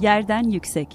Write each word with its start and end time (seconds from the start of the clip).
Yerden 0.00 0.50
yüksek. 0.50 0.88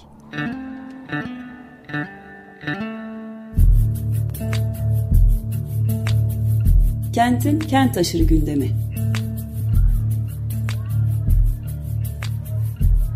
Kentin 7.12 7.58
kent 7.58 7.96
aşırı 7.96 8.22
gündemi. 8.22 8.70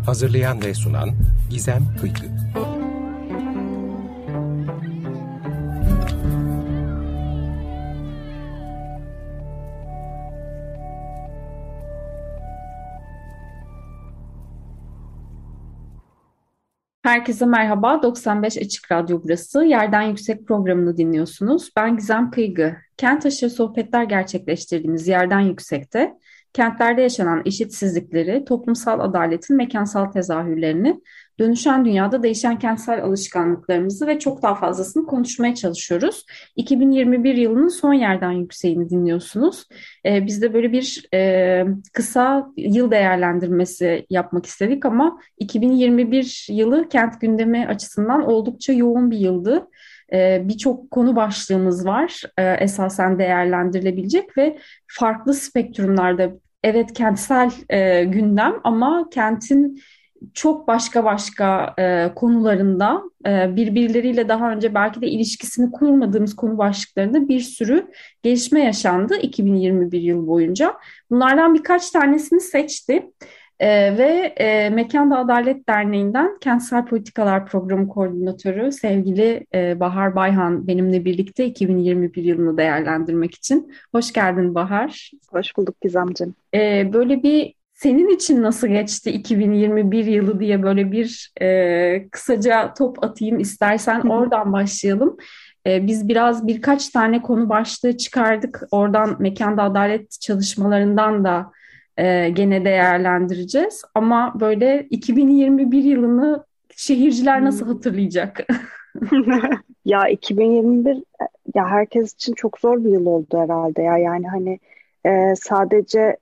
Hazırlayan 0.05 0.61
ve 0.63 0.73
sunan 0.73 1.09
Gizem 1.49 1.83
Kıykı. 2.01 2.40
Herkese 17.11 17.45
merhaba. 17.45 18.03
95 18.03 18.57
Açık 18.57 18.91
Radyo 18.91 19.21
burası. 19.23 19.63
Yerden 19.63 20.01
Yüksek 20.01 20.47
programını 20.47 20.97
dinliyorsunuz. 20.97 21.69
Ben 21.75 21.97
Gizem 21.97 22.31
Kıygı. 22.31 22.75
Kent 22.97 23.25
aşırı 23.25 23.49
sohbetler 23.49 24.03
gerçekleştirdiğimiz 24.03 25.07
Yerden 25.07 25.39
Yüksek'te 25.39 26.13
kentlerde 26.53 27.01
yaşanan 27.01 27.41
eşitsizlikleri, 27.45 28.45
toplumsal 28.45 28.99
adaletin 28.99 29.57
mekansal 29.57 30.05
tezahürlerini, 30.05 31.01
dönüşen 31.39 31.85
dünyada 31.85 32.23
değişen 32.23 32.59
kentsel 32.59 33.03
alışkanlıklarımızı 33.03 34.07
ve 34.07 34.19
çok 34.19 34.41
daha 34.43 34.55
fazlasını 34.55 35.05
konuşmaya 35.05 35.55
çalışıyoruz. 35.55 36.25
2021 36.55 37.35
yılının 37.35 37.67
son 37.67 37.93
yerden 37.93 38.31
yükseğini 38.31 38.89
dinliyorsunuz. 38.89 39.67
Ee, 40.05 40.25
biz 40.25 40.41
de 40.41 40.53
böyle 40.53 40.71
bir 40.71 41.05
e, 41.13 41.63
kısa 41.93 42.51
yıl 42.57 42.91
değerlendirmesi 42.91 44.05
yapmak 44.09 44.45
istedik 44.45 44.85
ama 44.85 45.19
2021 45.37 46.47
yılı 46.49 46.89
kent 46.89 47.21
gündemi 47.21 47.67
açısından 47.67 48.25
oldukça 48.25 48.73
yoğun 48.73 49.11
bir 49.11 49.17
yıldı. 49.17 49.67
Ee, 50.13 50.41
birçok 50.45 50.91
konu 50.91 51.15
başlığımız 51.15 51.85
var 51.85 52.21
e, 52.37 52.53
esasen 52.53 53.19
değerlendirilebilecek 53.19 54.37
ve 54.37 54.57
farklı 54.87 55.33
spektrumlarda 55.33 56.31
evet 56.63 56.93
kentsel 56.93 57.51
e, 57.69 58.03
gündem 58.03 58.53
ama 58.63 59.09
kentin 59.11 59.81
çok 60.33 60.67
başka 60.67 61.03
başka 61.03 61.73
e, 61.79 62.11
konularında 62.15 63.01
e, 63.27 63.55
birbirleriyle 63.55 64.29
daha 64.29 64.51
önce 64.51 64.73
belki 64.73 65.01
de 65.01 65.07
ilişkisini 65.07 65.71
kurmadığımız 65.71 66.35
konu 66.35 66.57
başlıklarında 66.57 67.27
bir 67.27 67.39
sürü 67.39 67.87
gelişme 68.23 68.63
yaşandı 68.63 69.17
2021 69.21 70.01
yıl 70.01 70.27
boyunca. 70.27 70.73
Bunlardan 71.11 71.53
birkaç 71.53 71.91
tanesini 71.91 72.39
seçti. 72.39 73.11
Ee, 73.61 73.97
ve 73.97 74.33
e, 74.37 74.69
Mekanda 74.69 75.17
Adalet 75.17 75.69
Derneği'nden 75.69 76.37
Kentsel 76.41 76.85
Politikalar 76.85 77.45
Programı 77.45 77.87
Koordinatörü 77.87 78.71
sevgili 78.71 79.45
e, 79.53 79.79
Bahar 79.79 80.15
Bayhan 80.15 80.67
benimle 80.67 81.05
birlikte 81.05 81.45
2021 81.45 82.23
yılını 82.23 82.57
değerlendirmek 82.57 83.35
için. 83.35 83.73
Hoş 83.91 84.13
geldin 84.13 84.55
Bahar. 84.55 85.11
Hoş 85.31 85.57
bulduk 85.57 85.81
Gizemciğim. 85.81 86.35
Ee, 86.53 86.89
böyle 86.93 87.23
bir 87.23 87.53
senin 87.83 88.09
için 88.09 88.41
nasıl 88.41 88.67
geçti 88.67 89.11
2021 89.11 90.05
yılı 90.05 90.39
diye 90.39 90.63
böyle 90.63 90.91
bir 90.91 91.31
e, 91.41 92.09
kısaca 92.11 92.73
top 92.73 93.03
atayım 93.03 93.39
istersen 93.39 94.01
oradan 94.01 94.53
başlayalım. 94.53 95.17
E, 95.67 95.87
biz 95.87 96.07
biraz 96.07 96.47
birkaç 96.47 96.89
tane 96.89 97.21
konu 97.21 97.49
başlığı 97.49 97.97
çıkardık. 97.97 98.63
Oradan 98.71 99.15
mekanda 99.19 99.63
adalet 99.63 100.21
çalışmalarından 100.21 101.23
da 101.23 101.51
e, 101.97 102.29
gene 102.29 102.65
değerlendireceğiz. 102.65 103.81
Ama 103.95 104.33
böyle 104.39 104.87
2021 104.89 105.83
yılını 105.83 106.45
şehirciler 106.75 107.45
nasıl 107.45 107.67
hatırlayacak? 107.67 108.47
ya 109.85 110.07
2021 110.07 111.03
ya 111.55 111.67
herkes 111.67 112.13
için 112.13 112.33
çok 112.33 112.59
zor 112.59 112.83
bir 112.83 112.89
yıl 112.89 113.05
oldu 113.05 113.37
herhalde 113.37 113.81
ya 113.81 113.97
yani 113.97 114.27
hani 114.27 114.59
e, 115.05 115.35
sadece 115.35 116.17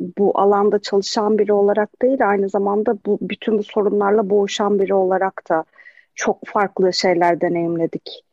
bu 0.00 0.38
alanda 0.40 0.78
çalışan 0.78 1.38
biri 1.38 1.52
olarak 1.52 2.02
değil 2.02 2.28
aynı 2.28 2.48
zamanda 2.48 2.98
bu 3.06 3.18
bütün 3.20 3.58
bu 3.58 3.62
sorunlarla 3.62 4.30
boğuşan 4.30 4.78
biri 4.78 4.94
olarak 4.94 5.42
da 5.50 5.64
çok 6.14 6.46
farklı 6.46 6.92
şeyler 6.92 7.40
deneyimledik 7.40 8.24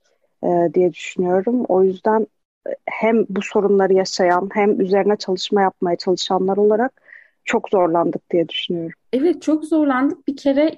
e, 0.43 0.47
diye 0.73 0.93
düşünüyorum. 0.93 1.65
O 1.67 1.83
yüzden 1.83 2.27
hem 2.85 3.25
bu 3.29 3.41
sorunları 3.41 3.93
yaşayan 3.93 4.49
hem 4.53 4.81
üzerine 4.81 5.15
çalışma 5.15 5.61
yapmaya 5.61 5.95
çalışanlar 5.95 6.57
olarak 6.57 7.01
çok 7.45 7.69
zorlandık 7.69 8.29
diye 8.31 8.49
düşünüyorum. 8.49 8.99
Evet 9.13 9.41
çok 9.41 9.65
zorlandık. 9.65 10.27
Bir 10.27 10.37
kere 10.37 10.77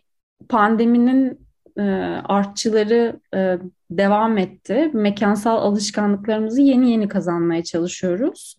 pandeminin 0.49 1.39
e, 1.77 1.81
artçıları 2.25 3.19
e, 3.35 3.57
devam 3.91 4.37
etti. 4.37 4.91
Mekansal 4.93 5.57
alışkanlıklarımızı 5.57 6.61
yeni 6.61 6.91
yeni 6.91 7.07
kazanmaya 7.07 7.63
çalışıyoruz. 7.63 8.57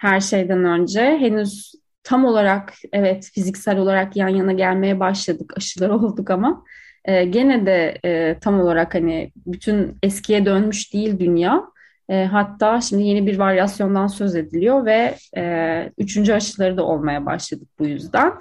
Her 0.00 0.20
şeyden 0.20 0.64
önce 0.64 1.00
henüz 1.00 1.72
tam 2.02 2.24
olarak 2.24 2.72
evet 2.92 3.30
fiziksel 3.34 3.78
olarak 3.78 4.16
yan 4.16 4.28
yana 4.28 4.52
gelmeye 4.52 5.00
başladık, 5.00 5.52
aşılar 5.56 5.88
olduk 5.90 6.30
ama 6.30 6.64
e, 7.04 7.24
gene 7.24 7.66
de 7.66 7.98
e, 8.04 8.38
tam 8.40 8.60
olarak 8.60 8.94
hani 8.94 9.32
bütün 9.46 9.98
eskiye 10.02 10.46
dönmüş 10.46 10.94
değil 10.94 11.18
dünya. 11.18 11.62
E, 12.08 12.24
hatta 12.24 12.80
şimdi 12.80 13.02
yeni 13.02 13.26
bir 13.26 13.38
varyasyondan 13.38 14.06
söz 14.06 14.36
ediliyor 14.36 14.84
ve 14.84 15.14
e, 15.36 15.92
üçüncü 15.98 16.32
aşıları 16.32 16.76
da 16.76 16.84
olmaya 16.84 17.26
başladık 17.26 17.68
bu 17.78 17.86
yüzden. 17.86 18.32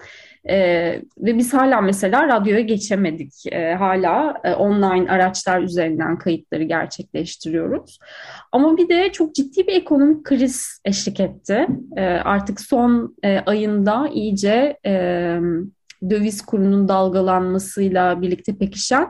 E, 0.50 0.55
ve 1.17 1.38
biz 1.38 1.53
hala 1.53 1.81
mesela 1.81 2.27
radyoya 2.27 2.61
geçemedik. 2.61 3.33
E, 3.51 3.73
hala 3.73 4.41
e, 4.44 4.53
online 4.53 5.11
araçlar 5.11 5.61
üzerinden 5.61 6.17
kayıtları 6.17 6.63
gerçekleştiriyoruz. 6.63 8.00
Ama 8.51 8.77
bir 8.77 8.89
de 8.89 9.11
çok 9.11 9.35
ciddi 9.35 9.67
bir 9.67 9.73
ekonomik 9.73 10.23
kriz 10.23 10.81
eşlik 10.85 11.19
etti. 11.19 11.67
E, 11.95 12.05
artık 12.05 12.61
son 12.61 13.16
e, 13.23 13.39
ayında 13.39 14.09
iyice 14.13 14.77
e, 14.85 14.91
döviz 16.09 16.41
kurunun 16.41 16.88
dalgalanmasıyla 16.88 18.21
birlikte 18.21 18.57
pekişen 18.57 19.07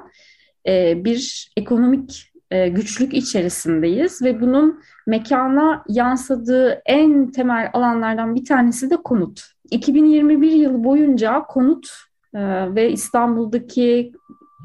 e, 0.67 1.06
bir 1.06 1.51
ekonomik 1.57 2.29
e, 2.51 2.67
güçlük 2.67 3.13
içerisindeyiz 3.13 4.22
ve 4.22 4.41
bunun 4.41 4.81
mekana 5.07 5.84
yansıdığı 5.90 6.81
en 6.85 7.31
temel 7.31 7.69
alanlardan 7.73 8.35
bir 8.35 8.46
tanesi 8.46 8.90
de 8.90 8.97
konut. 8.97 9.59
2021 9.72 10.52
yılı 10.52 10.84
boyunca 10.84 11.44
konut 11.44 11.88
e, 12.35 12.40
ve 12.75 12.91
İstanbul'daki 12.91 14.12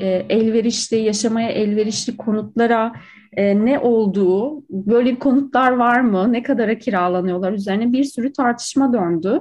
e, 0.01 0.07
elverişli, 0.09 0.97
yaşamaya 0.97 1.49
elverişli 1.49 2.17
konutlara 2.17 2.93
ne 3.37 3.79
olduğu, 3.79 4.63
böyle 4.71 5.19
konutlar 5.19 5.73
var 5.73 6.01
mı, 6.01 6.33
ne 6.33 6.43
kadara 6.43 6.79
kiralanıyorlar 6.79 7.53
üzerine 7.53 7.93
bir 7.93 8.05
sürü 8.05 8.33
tartışma 8.33 8.93
döndü. 8.93 9.41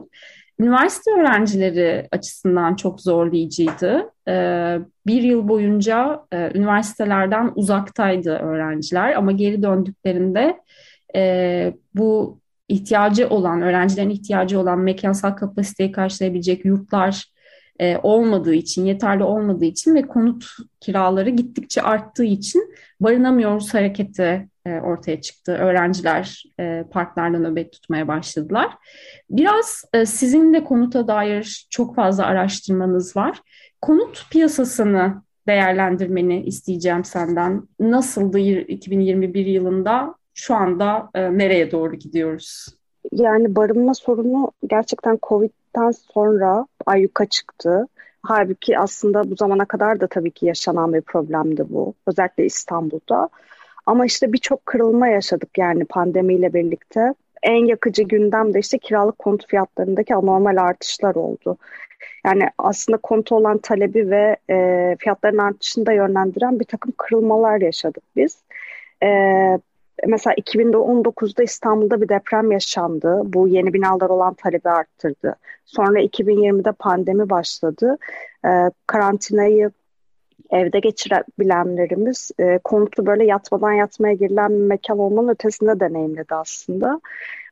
Üniversite 0.60 1.12
öğrencileri 1.12 2.08
açısından 2.12 2.76
çok 2.76 3.02
zorlayıcıydı. 3.02 4.12
Ee, 4.28 4.80
bir 5.08 5.22
yıl 5.22 5.48
boyunca 5.48 6.26
e, 6.32 6.52
üniversitelerden 6.58 7.52
uzaktaydı 7.56 8.30
öğrenciler 8.30 9.14
ama 9.14 9.32
geri 9.32 9.64
döndüklerinde 9.64 10.60
e, 11.16 11.74
bu 11.96 12.40
ihtiyacı 12.74 13.30
olan, 13.30 13.62
öğrencilerin 13.62 14.10
ihtiyacı 14.10 14.60
olan 14.60 14.80
mekansal 14.80 15.32
kapasiteyi 15.32 15.92
karşılayabilecek 15.92 16.66
yurtlar 16.66 17.26
e, 17.80 17.98
olmadığı 18.04 18.54
için, 18.54 18.86
yeterli 18.86 19.24
olmadığı 19.24 19.66
için 19.66 19.96
ve 19.96 20.02
konut 20.02 20.46
kiraları 20.80 21.30
gittikçe 21.30 21.82
arttığı 21.82 22.24
için 22.24 22.76
barınamıyoruz 23.00 23.74
hareketi 23.74 24.48
e, 24.66 24.80
ortaya 24.80 25.22
çıktı. 25.22 25.52
Öğrenciler 25.52 26.44
e, 26.60 26.84
parklarda 26.92 27.40
nöbet 27.40 27.72
tutmaya 27.72 28.08
başladılar. 28.08 28.78
Biraz 29.30 29.86
e, 29.94 30.06
sizin 30.06 30.54
de 30.54 30.64
konuta 30.64 31.08
dair 31.08 31.68
çok 31.70 31.96
fazla 31.96 32.26
araştırmanız 32.26 33.16
var. 33.16 33.42
Konut 33.82 34.30
piyasasını 34.32 35.22
değerlendirmeni 35.48 36.44
isteyeceğim 36.44 37.04
senden. 37.04 37.68
Nasıldı 37.80 38.40
2021 38.40 39.46
yılında? 39.46 40.16
Şu 40.34 40.56
anda 40.56 41.10
nereye 41.16 41.72
doğru 41.72 41.96
gidiyoruz? 41.96 42.68
Yani 43.12 43.56
barınma 43.56 43.94
sorunu 43.94 44.52
gerçekten 44.68 45.20
Covid'den 45.24 45.92
sonra 45.92 46.68
ayyuka 46.86 47.26
çıktı. 47.26 47.88
Halbuki 48.24 48.80
aslında 48.80 49.32
bu 49.32 49.36
zamana 49.36 49.66
kadar 49.66 50.00
da 50.00 50.08
tabii 50.08 50.32
ki 50.32 50.46
yaşanan 50.46 50.94
bir 50.94 51.02
problemdi 51.02 51.66
bu. 51.70 51.94
Özellikle 52.08 52.46
İstanbul'da. 52.46 53.30
Ama 53.86 54.06
işte 54.06 54.34
birçok 54.34 54.66
kırılma 54.66 55.08
yaşadık 55.08 55.58
yani 55.58 55.86
pandemiyle 55.86 56.54
birlikte. 56.54 57.14
En 57.44 57.66
yakıcı 57.66 58.04
gündem 58.04 58.54
de 58.54 58.60
işte 58.60 58.78
kiralık 58.78 59.20
konut 59.20 59.48
fiyatlarındaki 59.48 60.16
anormal 60.16 60.58
artışlar 60.58 61.16
oldu. 61.16 61.58
Yani 62.26 62.50
aslında 62.58 62.98
kontu 62.98 63.36
olan 63.36 63.58
talebi 63.58 64.10
ve 64.10 64.38
e, 64.50 64.96
fiyatların 65.00 65.38
artışını 65.38 65.86
da 65.86 65.92
yönlendiren 65.92 66.60
bir 66.60 66.66
takım 66.66 66.94
kırılmalar 66.98 67.62
yaşadık 67.62 68.04
biz. 68.16 68.44
E, 69.04 69.08
mesela 70.08 70.34
2019'da 70.34 71.44
İstanbul'da 71.44 72.02
bir 72.02 72.10
deprem 72.10 72.52
yaşandı. 72.52 73.22
Bu 73.24 73.48
yeni 73.48 73.74
binalar 73.74 74.10
olan 74.10 74.34
talebi 74.34 74.70
arttırdı. 74.70 75.36
Sonra 75.66 76.02
2020'de 76.02 76.72
pandemi 76.72 77.30
başladı. 77.30 77.98
E, 78.46 78.50
karantinayı 78.88 79.72
evde 80.50 80.80
geçirebilenlerimiz 80.80 82.32
e, 82.40 82.60
konutlu 82.64 83.06
böyle 83.06 83.26
yatmadan 83.26 83.72
yatmaya 83.72 84.14
girilen 84.14 84.50
bir 84.50 84.68
mekan 84.68 85.00
olmanın 85.00 85.28
ötesinde 85.28 85.80
deneyimledi 85.80 86.36
aslında. 86.36 87.02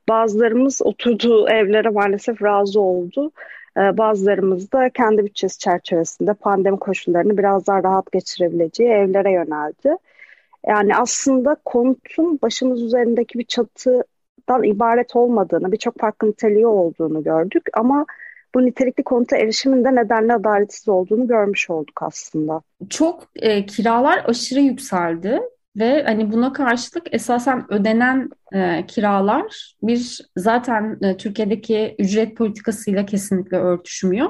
Bazılarımız 0.10 0.82
oturduğu 0.82 1.50
evlere 1.50 1.90
maalesef 1.90 2.44
razı 2.44 2.80
oldu. 2.82 3.32
E, 3.78 3.98
bazılarımız 3.98 4.72
da 4.72 4.90
kendi 4.90 5.26
bütçesi 5.26 5.60
çerçevesinde 5.60 6.34
pandemi 6.34 6.80
koşullarını 6.80 7.38
biraz 7.38 7.68
daha 7.68 7.84
rahat 7.84 8.12
geçirebileceği 8.12 8.90
evlere 8.90 9.32
yöneldi. 9.32 9.98
Yani 10.68 10.96
aslında 10.96 11.56
konutun 11.66 12.40
başımız 12.42 12.82
üzerindeki 12.82 13.40
bir 13.40 13.46
çatıdan 13.46 14.64
ibaret 14.64 15.16
olmadığını, 15.16 15.72
birçok 15.72 16.00
farklı 16.00 16.28
niteliği 16.28 16.68
olduğunu 16.68 17.24
gördük 17.24 17.64
ama 17.74 18.06
bu 18.56 18.66
nitelikli 18.66 19.04
konuta 19.04 19.38
erişimin 19.38 19.84
de 19.84 19.96
nedenle 19.96 20.34
adaletsiz 20.34 20.90
olduğunu 20.90 21.28
görmüş 21.28 21.70
olduk 21.70 22.02
aslında. 22.02 22.62
Çok 22.90 23.24
e, 23.36 23.66
kiralar 23.66 24.24
aşırı 24.26 24.60
yükseldi 24.60 25.42
ve 25.78 26.04
hani 26.04 26.32
buna 26.32 26.54
karşılık 26.54 27.14
esasen 27.14 27.74
ödenen 27.74 28.30
e, 28.54 28.86
kiralar 28.88 29.76
bir 29.84 30.20
zaten 30.38 30.98
e, 31.02 31.18
Türkiye'deki 31.18 31.96
ücret 32.00 32.38
politikasıyla 32.38 33.06
kesinlikle 33.06 33.58
örtüşmüyor. 33.58 34.30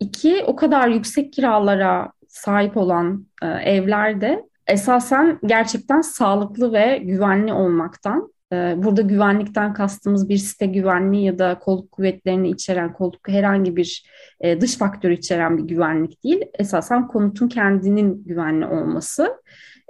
İki 0.00 0.44
o 0.46 0.56
kadar 0.56 0.88
yüksek 0.88 1.32
kiralara 1.32 2.12
sahip 2.28 2.76
olan 2.76 3.26
e, 3.42 3.46
evlerde 3.46 4.44
esasen 4.66 5.38
gerçekten 5.46 6.00
sağlıklı 6.00 6.72
ve 6.72 6.98
güvenli 6.98 7.52
olmaktan 7.52 8.34
ee, 8.54 8.74
burada 8.76 9.02
güvenlikten 9.02 9.74
kastımız 9.74 10.28
bir 10.28 10.36
site 10.36 10.66
güvenliği 10.66 11.24
ya 11.24 11.38
da 11.38 11.58
kolluk 11.58 11.92
kuvvetlerini 11.92 12.50
içeren, 12.50 12.92
kolluk 12.92 13.28
herhangi 13.28 13.76
bir 13.76 14.06
e, 14.40 14.60
dış 14.60 14.78
faktör 14.78 15.10
içeren 15.10 15.58
bir 15.58 15.62
güvenlik 15.62 16.24
değil. 16.24 16.44
Esasen 16.58 17.08
konutun 17.08 17.48
kendinin 17.48 18.24
güvenli 18.24 18.66
olması. 18.66 19.36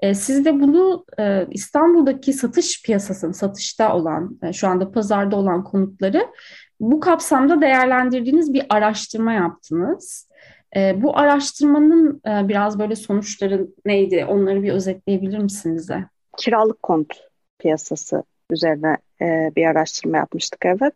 E, 0.03 0.15
siz 0.15 0.45
de 0.45 0.61
bunu 0.61 1.05
e, 1.19 1.47
İstanbul'daki 1.51 2.33
satış 2.33 2.83
piyasasının, 2.83 3.33
satışta 3.33 3.97
olan, 3.97 4.39
şu 4.53 4.69
anda 4.69 4.91
pazarda 4.91 5.37
olan 5.37 5.65
konutları 5.65 6.27
bu 6.81 7.01
kapsamda 7.01 7.61
değerlendirdiğiniz 7.61 8.53
bir 8.53 8.67
araştırma 8.69 9.33
yaptınız. 9.33 10.29
Bu 10.95 11.19
araştırmanın 11.19 12.21
biraz 12.25 12.79
böyle 12.79 12.97
sonuçları 12.97 13.69
neydi? 13.85 14.27
Onları 14.29 14.63
bir 14.63 14.73
özetleyebilir 14.73 15.39
misiniz 15.39 15.89
de? 15.89 16.05
Kiralık 16.37 16.83
konut 16.83 17.29
piyasası 17.59 18.23
üzerine 18.51 18.97
e, 19.21 19.51
bir 19.57 19.67
araştırma 19.67 20.17
yapmıştık 20.17 20.67
evet. 20.67 20.95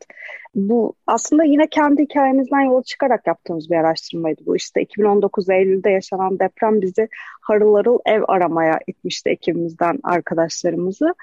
Bu 0.54 0.94
aslında 1.06 1.44
yine 1.44 1.66
kendi 1.69 2.02
hikayemizden 2.02 2.60
yola 2.60 2.82
çıkarak 2.82 3.26
yaptığımız 3.26 3.70
bir 3.70 3.76
araştırmaydı 3.76 4.40
bu. 4.46 4.56
İşte 4.56 4.82
2019 4.82 5.50
Eylül'de 5.50 5.90
yaşanan 5.90 6.38
deprem 6.38 6.80
bizi 6.80 7.08
harıl 7.40 7.75
harıl 7.75 7.98
ev 8.06 8.22
aramaya 8.28 8.78
itmişti 8.86 9.30
ekibimizden 9.30 9.98
arkadaşlarımızı. 10.02 11.14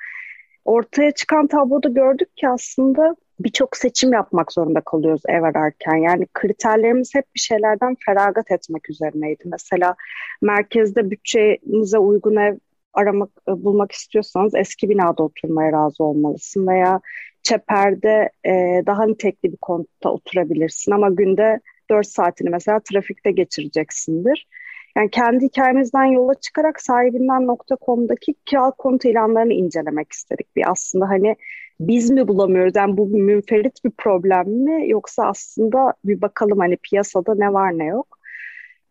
Ortaya 0.66 1.12
çıkan 1.12 1.48
tabloda 1.48 1.90
gördük 1.90 2.38
ki 2.38 2.50
aslında 2.50 3.16
birçok 3.40 3.78
seçim 3.78 4.14
yapmak 4.14 4.52
zorunda 4.52 4.82
kalıyoruz 4.82 5.22
ev 5.28 5.44
ararken. 5.44 5.96
Yani 5.96 6.28
kriterlerimiz 6.34 7.16
hep 7.16 7.26
bir 7.36 7.40
şeylerden 7.40 7.96
feragat 8.06 8.52
etmek 8.52 8.90
üzerineydi. 8.90 9.44
Mesela 9.46 9.96
merkezde 10.42 11.12
bütçenize 11.12 11.98
uygun 11.98 12.36
ev 12.36 12.58
aramak, 12.94 13.30
e, 13.50 13.52
bulmak 13.52 13.92
istiyorsanız 13.92 14.56
eski 14.56 14.90
binada 14.90 15.24
oturmaya 15.24 15.72
razı 15.72 16.04
olmalısın 16.04 16.68
veya 16.68 17.02
çeperde 17.44 18.30
e, 18.46 18.84
daha 18.86 19.06
nitelikli 19.06 19.52
bir 19.52 19.58
konutta 19.58 20.10
oturabilirsin 20.10 20.92
ama 20.92 21.10
günde 21.10 21.60
4 21.90 22.08
saatini 22.08 22.50
mesela 22.50 22.80
trafikte 22.80 23.31
geçireceksindir. 23.31 24.48
Yani 24.97 25.09
kendi 25.09 25.45
hikayemizden 25.45 26.06
yola 26.06 26.33
çıkarak 26.36 26.81
sahibinden.com'daki 26.81 28.33
kiralık 28.45 28.77
konut 28.77 29.06
ilanlarını 29.06 29.53
incelemek 29.53 30.12
istedik. 30.12 30.56
Bir 30.56 30.71
aslında 30.71 31.09
hani 31.09 31.36
biz 31.80 32.09
mi 32.09 32.27
bulamıyoruz? 32.27 32.75
Yani 32.75 32.97
bu 32.97 33.07
münferit 33.07 33.86
bir 33.86 33.92
problem 33.92 34.50
mi? 34.50 34.89
Yoksa 34.89 35.24
aslında 35.24 35.94
bir 36.06 36.21
bakalım 36.21 36.59
hani 36.59 36.77
piyasada 36.77 37.36
ne 37.36 37.53
var 37.53 37.77
ne 37.77 37.86
yok. 37.86 38.19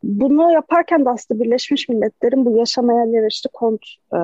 Bunu 0.02 0.52
yaparken 0.52 1.04
de 1.04 1.10
aslında 1.10 1.44
Birleşmiş 1.44 1.88
Milletler'in 1.88 2.44
bu 2.44 2.56
yaşamaya 2.56 3.04
elverişli 3.04 3.50
kont 3.52 3.80
e, 4.12 4.20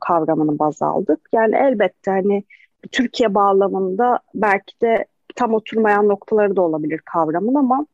kavramını 0.00 0.58
baz 0.58 0.82
aldık. 0.82 1.20
Yani 1.32 1.56
elbette 1.56 2.10
hani 2.10 2.44
Türkiye 2.92 3.34
bağlamında 3.34 4.18
belki 4.34 4.80
de 4.82 5.06
tam 5.36 5.54
oturmayan 5.54 6.08
noktaları 6.08 6.56
da 6.56 6.62
olabilir 6.62 7.00
kavramın 7.04 7.54
ama 7.54 7.86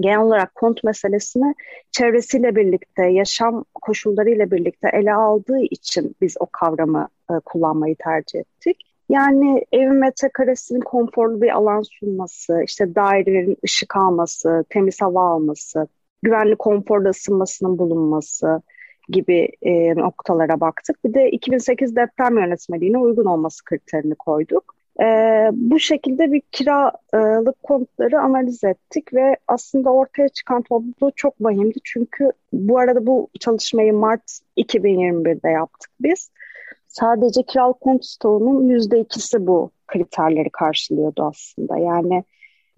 genel 0.00 0.20
olarak 0.20 0.54
kont 0.54 0.84
meselesini 0.84 1.54
çevresiyle 1.90 2.56
birlikte, 2.56 3.06
yaşam 3.06 3.64
koşullarıyla 3.74 4.50
birlikte 4.50 4.90
ele 4.92 5.14
aldığı 5.14 5.60
için 5.60 6.16
biz 6.20 6.36
o 6.40 6.46
kavramı 6.52 7.08
e, 7.30 7.34
kullanmayı 7.44 7.96
tercih 7.98 8.38
ettik. 8.38 8.94
Yani 9.08 9.64
evin 9.72 9.94
metrekaresinin 9.94 10.80
konforlu 10.80 11.42
bir 11.42 11.50
alan 11.50 11.82
sunması, 11.82 12.62
işte 12.64 12.94
dairelerin 12.94 13.56
ışık 13.64 13.96
alması, 13.96 14.64
temiz 14.68 15.00
hava 15.00 15.20
alması, 15.30 15.88
güvenli 16.22 16.56
konforda 16.56 17.08
ısınmasının 17.08 17.78
bulunması 17.78 18.62
gibi 19.08 19.48
e, 19.62 19.94
noktalara 19.94 20.60
baktık. 20.60 21.04
Bir 21.04 21.14
de 21.14 21.30
2008 21.30 21.96
deprem 21.96 22.38
yönetmeliğine 22.38 22.98
uygun 22.98 23.24
olması 23.24 23.64
kriterini 23.64 24.14
koyduk. 24.14 24.74
E, 25.00 25.04
bu 25.52 25.78
şekilde 25.78 26.32
bir 26.32 26.40
kiralık 26.52 27.62
konutları 27.62 28.20
analiz 28.20 28.64
ettik 28.64 29.14
ve 29.14 29.36
aslında 29.48 29.90
ortaya 29.90 30.28
çıkan 30.28 30.62
tablo 30.62 31.10
çok 31.16 31.34
vahimdi. 31.40 31.78
Çünkü 31.84 32.32
bu 32.52 32.78
arada 32.78 33.06
bu 33.06 33.28
çalışmayı 33.40 33.92
Mart 33.94 34.40
2021'de 34.56 35.48
yaptık 35.48 35.90
biz. 36.00 36.30
Sadece 36.88 37.42
kiralık 37.42 37.80
konut 37.80 38.04
stoğunun 38.04 38.68
%2'si 38.68 39.46
bu 39.46 39.70
kriterleri 39.86 40.50
karşılıyordu 40.50 41.22
aslında. 41.22 41.78
Yani 41.78 42.24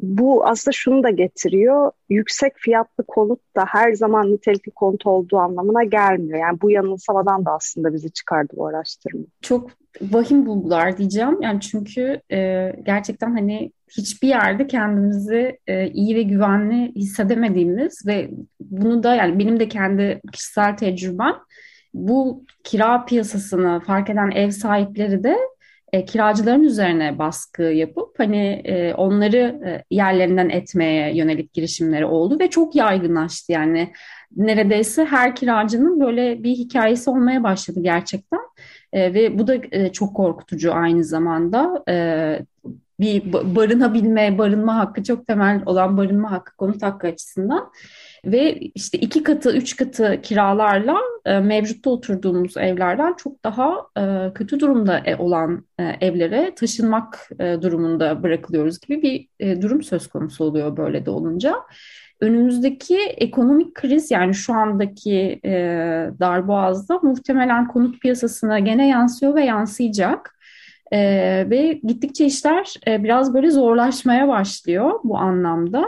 bu 0.00 0.46
aslında 0.46 0.72
şunu 0.72 1.02
da 1.02 1.10
getiriyor. 1.10 1.90
Yüksek 2.08 2.52
fiyatlı 2.56 3.04
konut 3.04 3.40
da 3.56 3.64
her 3.68 3.92
zaman 3.92 4.32
nitelikli 4.32 4.70
konut 4.70 5.06
olduğu 5.06 5.38
anlamına 5.38 5.84
gelmiyor. 5.84 6.38
Yani 6.38 6.60
bu 6.60 6.70
yanılsamadan 6.70 7.44
da 7.44 7.50
aslında 7.50 7.94
bizi 7.94 8.10
çıkardı 8.12 8.52
bu 8.56 8.66
araştırma. 8.66 9.24
Çok 9.42 9.70
vahim 10.00 10.46
bulgular 10.46 10.98
diyeceğim. 10.98 11.42
Yani 11.42 11.60
çünkü 11.60 12.20
e, 12.32 12.72
gerçekten 12.86 13.30
hani 13.30 13.72
hiçbir 13.96 14.28
yerde 14.28 14.66
kendimizi 14.66 15.58
e, 15.66 15.90
iyi 15.90 16.16
ve 16.16 16.22
güvenli 16.22 16.94
hissedemediğimiz 16.94 18.06
ve 18.06 18.30
bunu 18.60 19.02
da 19.02 19.14
yani 19.14 19.38
benim 19.38 19.60
de 19.60 19.68
kendi 19.68 20.20
kişisel 20.32 20.76
tecrübem 20.76 21.34
bu 21.94 22.44
kira 22.64 23.04
piyasasını 23.04 23.80
fark 23.80 24.10
eden 24.10 24.30
ev 24.30 24.50
sahipleri 24.50 25.24
de 25.24 25.36
e, 25.92 26.04
kiracıların 26.04 26.62
üzerine 26.62 27.18
baskı 27.18 27.62
yapıp 27.62 28.18
hani 28.18 28.62
e, 28.64 28.94
onları 28.94 29.60
e, 29.66 29.84
yerlerinden 29.90 30.48
etmeye 30.48 31.16
yönelik 31.16 31.52
girişimleri 31.52 32.06
oldu 32.06 32.38
ve 32.40 32.50
çok 32.50 32.74
yaygınlaştı. 32.74 33.52
Yani 33.52 33.92
neredeyse 34.36 35.04
her 35.04 35.36
kiracının 35.36 36.00
böyle 36.00 36.42
bir 36.42 36.50
hikayesi 36.50 37.10
olmaya 37.10 37.42
başladı 37.42 37.80
gerçekten. 37.82 38.40
E, 38.92 39.14
ve 39.14 39.38
bu 39.38 39.46
da 39.46 39.54
e, 39.72 39.92
çok 39.92 40.16
korkutucu 40.16 40.74
aynı 40.74 41.04
zamanda. 41.04 41.84
E, 41.88 42.38
bir 43.00 43.32
barınabilme, 43.32 44.38
barınma 44.38 44.76
hakkı 44.76 45.02
çok 45.02 45.26
temel 45.26 45.62
olan 45.66 45.96
barınma 45.96 46.30
hakkı 46.30 46.56
konut 46.56 46.82
hakkı 46.82 47.06
açısından 47.06 47.70
ve 48.26 48.58
işte 48.74 48.98
iki 48.98 49.22
katı, 49.22 49.56
üç 49.56 49.76
katı 49.76 50.20
kiralarla 50.22 50.98
e, 51.24 51.38
mevcutta 51.38 51.90
oturduğumuz 51.90 52.56
evlerden 52.56 53.14
çok 53.14 53.44
daha 53.44 53.76
e, 53.98 54.32
kötü 54.34 54.60
durumda 54.60 54.98
e, 54.98 55.16
olan 55.16 55.64
e, 55.78 55.82
evlere 56.00 56.54
taşınmak 56.54 57.30
e, 57.40 57.62
durumunda 57.62 58.22
bırakılıyoruz 58.22 58.80
gibi 58.80 59.02
bir 59.02 59.28
e, 59.40 59.62
durum 59.62 59.82
söz 59.82 60.08
konusu 60.08 60.44
oluyor 60.44 60.76
böyle 60.76 61.06
de 61.06 61.10
olunca. 61.10 61.54
Önümüzdeki 62.20 62.98
ekonomik 62.98 63.74
kriz 63.74 64.10
yani 64.10 64.34
şu 64.34 64.52
andaki 64.52 65.40
e, 65.44 65.52
darboğazda 66.20 66.98
muhtemelen 66.98 67.68
konut 67.68 68.00
piyasasına 68.00 68.58
gene 68.58 68.88
yansıyor 68.88 69.34
ve 69.34 69.44
yansıyacak. 69.44 70.36
E, 70.92 70.98
ve 71.50 71.80
gittikçe 71.84 72.26
işler 72.26 72.74
e, 72.86 73.04
biraz 73.04 73.34
böyle 73.34 73.50
zorlaşmaya 73.50 74.28
başlıyor 74.28 75.00
bu 75.04 75.18
anlamda. 75.18 75.84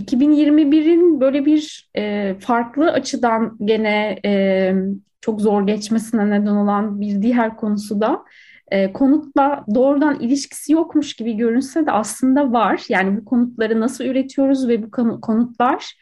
2021'in 0.00 1.20
böyle 1.20 1.46
bir 1.46 1.90
e, 1.96 2.34
farklı 2.40 2.90
açıdan 2.92 3.56
gene 3.64 4.18
e, 4.24 4.72
çok 5.20 5.40
zor 5.40 5.66
geçmesine 5.66 6.30
neden 6.30 6.56
olan 6.56 7.00
bir 7.00 7.22
diğer 7.22 7.56
konusu 7.56 8.00
da 8.00 8.24
e, 8.70 8.92
konutla 8.92 9.64
doğrudan 9.74 10.20
ilişkisi 10.20 10.72
yokmuş 10.72 11.14
gibi 11.14 11.36
görünse 11.36 11.86
de 11.86 11.92
aslında 11.92 12.52
var. 12.52 12.82
Yani 12.88 13.16
bu 13.16 13.24
konutları 13.24 13.80
nasıl 13.80 14.04
üretiyoruz 14.04 14.68
ve 14.68 14.82
bu 14.82 14.90
konutlar 15.20 15.94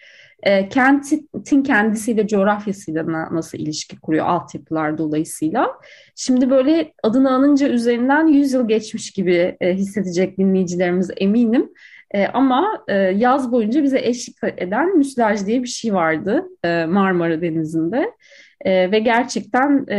e, 0.42 0.68
kentin 0.68 1.62
kendisiyle, 1.62 2.26
coğrafyasıyla 2.26 3.06
nasıl 3.34 3.58
ilişki 3.58 4.00
kuruyor 4.00 4.26
altyapılar 4.26 4.98
dolayısıyla. 4.98 5.66
Şimdi 6.14 6.50
böyle 6.50 6.92
adını 7.02 7.30
anınca 7.30 7.68
üzerinden 7.68 8.26
100 8.26 8.52
yıl 8.52 8.68
geçmiş 8.68 9.10
gibi 9.10 9.56
e, 9.60 9.74
hissedecek 9.74 10.38
dinleyicilerimiz 10.38 11.10
eminim. 11.16 11.70
E, 12.14 12.26
ama 12.26 12.84
e, 12.88 12.94
yaz 12.94 13.52
boyunca 13.52 13.82
bize 13.82 13.98
eşlik 13.98 14.36
eden 14.56 14.96
müsilaj 14.96 15.46
diye 15.46 15.62
bir 15.62 15.68
şey 15.68 15.94
vardı 15.94 16.44
e, 16.64 16.84
Marmara 16.84 17.42
Denizi'nde. 17.42 18.12
E, 18.60 18.90
ve 18.90 18.98
gerçekten 18.98 19.86
e, 19.88 19.98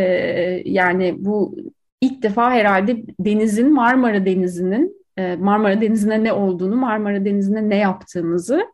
yani 0.66 1.16
bu 1.18 1.56
ilk 2.01 2.24
defa 2.24 2.51
herhalde 2.51 2.98
denizin, 3.20 3.74
Marmara 3.74 4.25
Denizi'nin, 4.25 5.06
e, 5.18 5.36
Marmara 5.36 5.82
Denizi'ne 5.82 6.24
ne 6.24 6.34
olduğunu, 6.34 6.75
Marmara 6.75 7.25
Denizi'ne 7.25 7.70
ne 7.70 7.78
yaptığımızı 7.78 8.66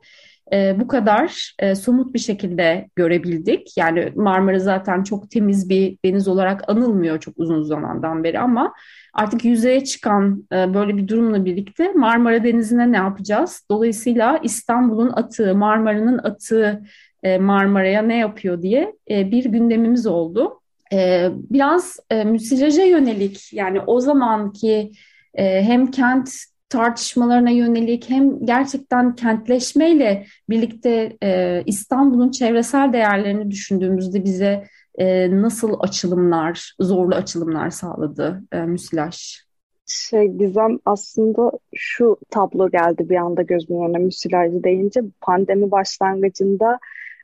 e, 0.53 0.79
bu 0.79 0.87
kadar 0.87 1.55
e, 1.59 1.75
somut 1.75 2.13
bir 2.13 2.19
şekilde 2.19 2.87
görebildik. 2.95 3.77
Yani 3.77 4.11
Marmara 4.15 4.59
zaten 4.59 5.03
çok 5.03 5.31
temiz 5.31 5.69
bir 5.69 5.97
deniz 6.05 6.27
olarak 6.27 6.69
anılmıyor 6.69 7.19
çok 7.19 7.33
uzun 7.37 7.63
zamandan 7.63 8.23
beri 8.23 8.39
ama 8.39 8.73
artık 9.13 9.45
yüzeye 9.45 9.83
çıkan 9.83 10.47
e, 10.51 10.73
böyle 10.73 10.97
bir 10.97 11.07
durumla 11.07 11.45
birlikte 11.45 11.91
Marmara 11.91 12.43
Denizi'ne 12.43 12.91
ne 12.91 12.97
yapacağız? 12.97 13.65
Dolayısıyla 13.71 14.39
İstanbul'un 14.43 15.11
atığı, 15.11 15.55
Marmara'nın 15.55 16.17
atığı 16.17 16.83
e, 17.23 17.37
Marmara'ya 17.37 18.01
ne 18.01 18.17
yapıyor 18.17 18.61
diye 18.61 18.95
e, 19.09 19.31
bir 19.31 19.45
gündemimiz 19.45 20.07
oldu. 20.07 20.61
E, 20.93 21.29
biraz 21.33 21.99
e, 22.09 22.23
müsilaja 22.23 22.83
yönelik 22.83 23.53
yani 23.53 23.81
o 23.81 23.99
zamanki 23.99 24.91
e, 25.33 25.63
hem 25.63 25.91
kent 25.91 26.29
tartışmalarına 26.69 27.49
yönelik 27.49 28.09
hem 28.09 28.45
gerçekten 28.45 29.15
kentleşmeyle 29.15 30.25
birlikte 30.49 31.17
e, 31.23 31.63
İstanbul'un 31.65 32.31
çevresel 32.31 32.93
değerlerini 32.93 33.51
düşündüğümüzde 33.51 34.23
bize 34.23 34.63
e, 34.97 35.41
nasıl 35.41 35.79
açılımlar, 35.79 36.75
zorlu 36.79 37.15
açılımlar 37.15 37.69
sağladı 37.69 38.43
e, 38.51 38.61
müsilaj? 38.61 39.45
Şey 39.87 40.27
Gizem 40.27 40.79
aslında 40.85 41.51
şu 41.75 42.17
tablo 42.29 42.69
geldi 42.69 43.09
bir 43.09 43.15
anda 43.15 43.41
gözümün 43.41 43.85
önüne 43.85 43.97
müsilajı 43.97 44.63
deyince 44.63 45.01
pandemi 45.21 45.71
başlangıcında 45.71 46.79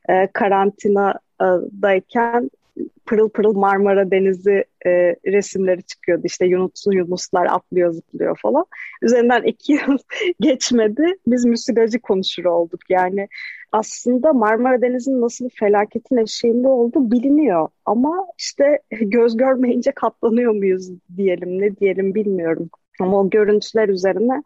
e, 0.09 0.27
karantinadayken 0.33 2.49
pırıl 3.05 3.29
pırıl 3.29 3.53
Marmara 3.53 4.11
Denizi 4.11 4.65
e, 4.85 4.89
resimleri 5.25 5.83
çıkıyordu. 5.83 6.21
İşte 6.25 6.45
Yunuslu 6.45 6.95
Yunuslar 6.95 7.45
atlıyor 7.45 7.91
zıplıyor 7.91 8.39
falan. 8.41 8.65
Üzerinden 9.01 9.43
iki 9.43 9.73
yıl 9.87 9.97
geçmedi. 10.39 11.15
Biz 11.27 11.45
müsilajı 11.45 11.99
konuşur 11.99 12.45
olduk. 12.45 12.79
Yani 12.89 13.27
aslında 13.71 14.33
Marmara 14.33 14.81
Denizi'nin 14.81 15.21
nasıl 15.21 15.45
bir 15.45 15.55
felaketin 15.59 16.17
eşiğinde 16.17 16.67
olduğu 16.67 17.11
biliniyor. 17.11 17.67
Ama 17.85 18.27
işte 18.37 18.79
göz 18.91 19.37
görmeyince 19.37 19.91
katlanıyor 19.91 20.51
muyuz 20.51 20.89
diyelim 21.17 21.61
ne 21.61 21.77
diyelim 21.77 22.15
bilmiyorum. 22.15 22.69
Ama 22.99 23.19
o 23.19 23.29
görüntüler 23.29 23.89
üzerine 23.89 24.43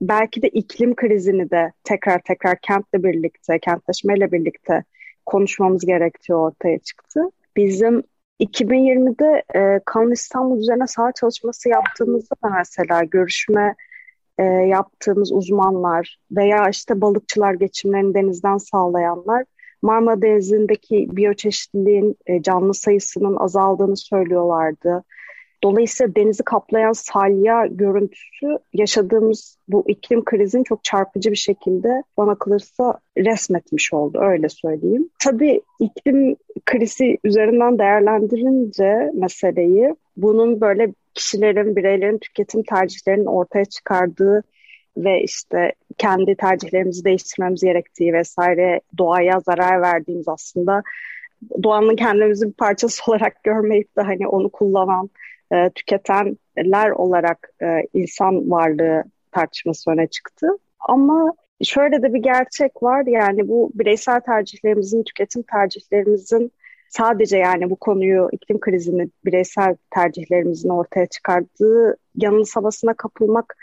belki 0.00 0.42
de 0.42 0.48
iklim 0.48 0.94
krizini 0.94 1.50
de 1.50 1.72
tekrar 1.84 2.20
tekrar 2.22 2.58
kentle 2.60 3.02
birlikte, 3.02 3.58
kentleşmeyle 3.58 4.32
birlikte 4.32 4.84
konuşmamız 5.26 5.86
gerektiği 5.86 6.34
ortaya 6.34 6.78
çıktı. 6.78 7.20
Bizim 7.56 8.02
2020'de 8.40 9.42
e, 9.54 9.80
Kanal 9.84 10.12
İstanbul 10.12 10.58
üzerine 10.58 10.86
saha 10.86 11.12
çalışması 11.12 11.68
yaptığımızda 11.68 12.34
da 12.44 12.48
mesela 12.58 13.04
görüşme 13.04 13.74
e, 14.38 14.42
yaptığımız 14.44 15.32
uzmanlar 15.32 16.18
veya 16.30 16.68
işte 16.68 17.00
balıkçılar 17.00 17.54
geçimlerini 17.54 18.14
denizden 18.14 18.56
sağlayanlar 18.56 19.44
Marmara 19.82 20.22
Denizi'ndeki 20.22 21.08
biyoçeşitliliğin 21.10 22.16
e, 22.26 22.42
canlı 22.42 22.74
sayısının 22.74 23.36
azaldığını 23.36 23.96
söylüyorlardı. 23.96 25.04
Dolayısıyla 25.64 26.14
denizi 26.14 26.42
kaplayan 26.42 26.92
salya 26.92 27.66
görüntüsü 27.70 28.58
yaşadığımız 28.72 29.58
bu 29.68 29.84
iklim 29.88 30.24
krizini 30.24 30.64
çok 30.64 30.84
çarpıcı 30.84 31.30
bir 31.30 31.36
şekilde 31.36 32.02
bana 32.16 32.34
kalırsa 32.34 32.98
resmetmiş 33.18 33.92
oldu 33.92 34.18
öyle 34.22 34.48
söyleyeyim. 34.48 35.08
Tabii 35.18 35.60
iklim 35.80 36.36
krizi 36.66 37.18
üzerinden 37.24 37.78
değerlendirince 37.78 39.10
meseleyi 39.14 39.94
bunun 40.16 40.60
böyle 40.60 40.92
kişilerin, 41.14 41.76
bireylerin 41.76 42.18
tüketim 42.18 42.62
tercihlerinin 42.62 43.26
ortaya 43.26 43.64
çıkardığı 43.64 44.42
ve 44.96 45.22
işte 45.22 45.72
kendi 45.98 46.36
tercihlerimizi 46.36 47.04
değiştirmemiz 47.04 47.62
gerektiği 47.62 48.12
vesaire 48.12 48.80
doğaya 48.98 49.40
zarar 49.40 49.82
verdiğimiz 49.82 50.28
aslında 50.28 50.82
doğanın 51.62 51.96
kendimizi 51.96 52.46
bir 52.46 52.52
parçası 52.52 53.02
olarak 53.10 53.44
görmeyip 53.44 53.96
de 53.96 54.02
hani 54.02 54.28
onu 54.28 54.48
kullanan 54.48 55.10
e, 55.54 55.70
tüketenler 55.74 56.90
olarak 56.90 57.50
e, 57.62 57.66
insan 57.94 58.50
varlığı 58.50 59.04
tartışması 59.32 59.90
öne 59.90 60.06
çıktı. 60.06 60.46
Ama 60.80 61.32
şöyle 61.64 62.02
de 62.02 62.14
bir 62.14 62.22
gerçek 62.22 62.82
var 62.82 63.06
yani 63.06 63.48
bu 63.48 63.70
bireysel 63.74 64.20
tercihlerimizin, 64.20 65.02
tüketim 65.02 65.42
tercihlerimizin 65.42 66.52
sadece 66.88 67.38
yani 67.38 67.70
bu 67.70 67.76
konuyu 67.76 68.28
iklim 68.32 68.60
krizini 68.60 69.08
bireysel 69.24 69.76
tercihlerimizin 69.90 70.68
ortaya 70.68 71.06
çıkardığı 71.06 71.96
yanılsamasına 72.16 72.94
kapılmak 72.94 73.56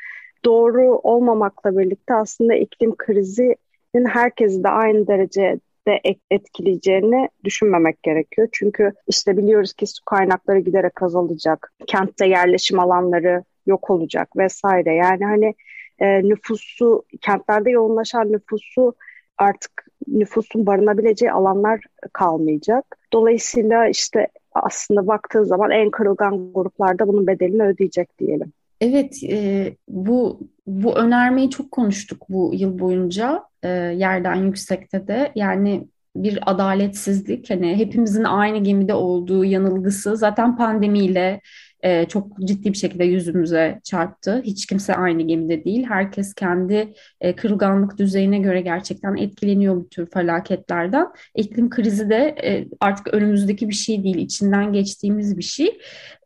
doğru 0.46 1.00
olmamakla 1.04 1.78
birlikte 1.78 2.14
aslında 2.14 2.56
iklim 2.56 2.96
krizinin 2.96 4.06
herkesi 4.10 4.64
de 4.64 4.70
aynı 4.70 5.08
derece 5.08 5.60
de 5.88 6.02
etkileyeceğini 6.32 7.30
düşünmemek 7.44 8.04
gerekiyor. 8.04 8.48
Çünkü 8.52 8.94
işte 9.08 9.38
biliyoruz 9.38 9.74
ki 9.74 9.88
su 9.88 10.06
kaynakları 10.06 10.60
giderek 10.60 11.04
azalacak, 11.04 11.74
kentte 11.88 12.28
yerleşim 12.28 12.80
alanları 12.80 13.44
yok 13.66 13.90
olacak 13.90 14.38
vesaire. 14.38 14.96
Yani 14.96 15.26
hani 15.26 15.56
e, 16.00 16.24
nüfusu, 16.24 17.04
kentlerde 17.22 17.72
yoğunlaşan 17.72 18.32
nüfusu 18.32 18.94
artık 19.38 19.72
nüfusun 20.08 20.66
barınabileceği 20.66 21.32
alanlar 21.32 21.80
kalmayacak. 22.14 22.98
Dolayısıyla 23.14 23.88
işte 23.88 24.28
aslında 24.54 25.08
baktığı 25.08 25.46
zaman 25.46 25.72
en 25.72 25.92
kırılgan 25.92 26.54
gruplarda 26.54 27.08
bunun 27.08 27.28
bedelini 27.28 27.64
ödeyecek 27.64 28.20
diyelim. 28.20 28.54
Evet, 28.82 29.24
e, 29.24 29.76
bu 29.88 30.40
bu 30.68 30.98
önermeyi 30.98 31.50
çok 31.50 31.72
konuştuk 31.72 32.26
bu 32.30 32.52
yıl 32.54 32.80
boyunca 32.80 33.44
e, 33.64 33.68
yerden 33.70 34.36
yüksekte 34.36 35.08
de. 35.08 35.32
Yani 35.36 35.88
bir 36.16 36.40
adaletsizlik, 36.52 37.50
hani 37.50 37.76
hepimizin 37.78 38.24
aynı 38.24 38.64
gemide 38.64 38.94
olduğu 38.94 39.46
yanılgısı 39.46 40.18
zaten 40.18 40.58
pandemiyle 40.58 41.42
e, 41.84 42.06
çok 42.06 42.40
ciddi 42.40 42.74
bir 42.74 42.78
şekilde 42.78 43.04
yüzümüze 43.04 43.80
çarptı. 43.84 44.42
Hiç 44.44 44.66
kimse 44.66 44.96
aynı 44.96 45.22
gemide 45.22 45.64
değil. 45.64 45.86
Herkes 45.90 46.34
kendi 46.34 46.94
e, 47.22 47.36
kırılganlık 47.36 47.98
düzeyine 47.98 48.40
göre 48.40 48.62
gerçekten 48.62 49.16
etkileniyor 49.16 49.76
bu 49.76 49.90
tür 49.90 50.06
felaketlerden. 50.06 51.08
İklim 51.36 51.70
krizi 51.70 52.10
de 52.10 52.36
e, 52.44 52.68
artık 52.80 53.14
önümüzdeki 53.14 53.70
bir 53.70 53.74
şey 53.74 54.04
değil, 54.04 54.18
içinden 54.18 54.74
geçtiğimiz 54.74 55.38
bir 55.38 55.44
şey. 55.44 55.80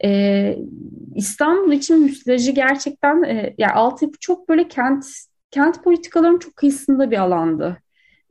E, 0.04 0.58
İstanbul 1.16 1.72
için 1.72 2.02
müsilajı 2.02 2.52
gerçekten, 2.52 3.24
e, 3.24 3.54
yani 3.58 3.74
altyapı 3.74 4.18
çok 4.20 4.50
böyle 4.50 4.68
kent 4.68 5.06
kent 5.52 5.84
politikalarının 5.84 6.40
çok 6.40 6.56
kıyısında 6.56 7.12
bir 7.12 7.18
alandı. 7.18 7.78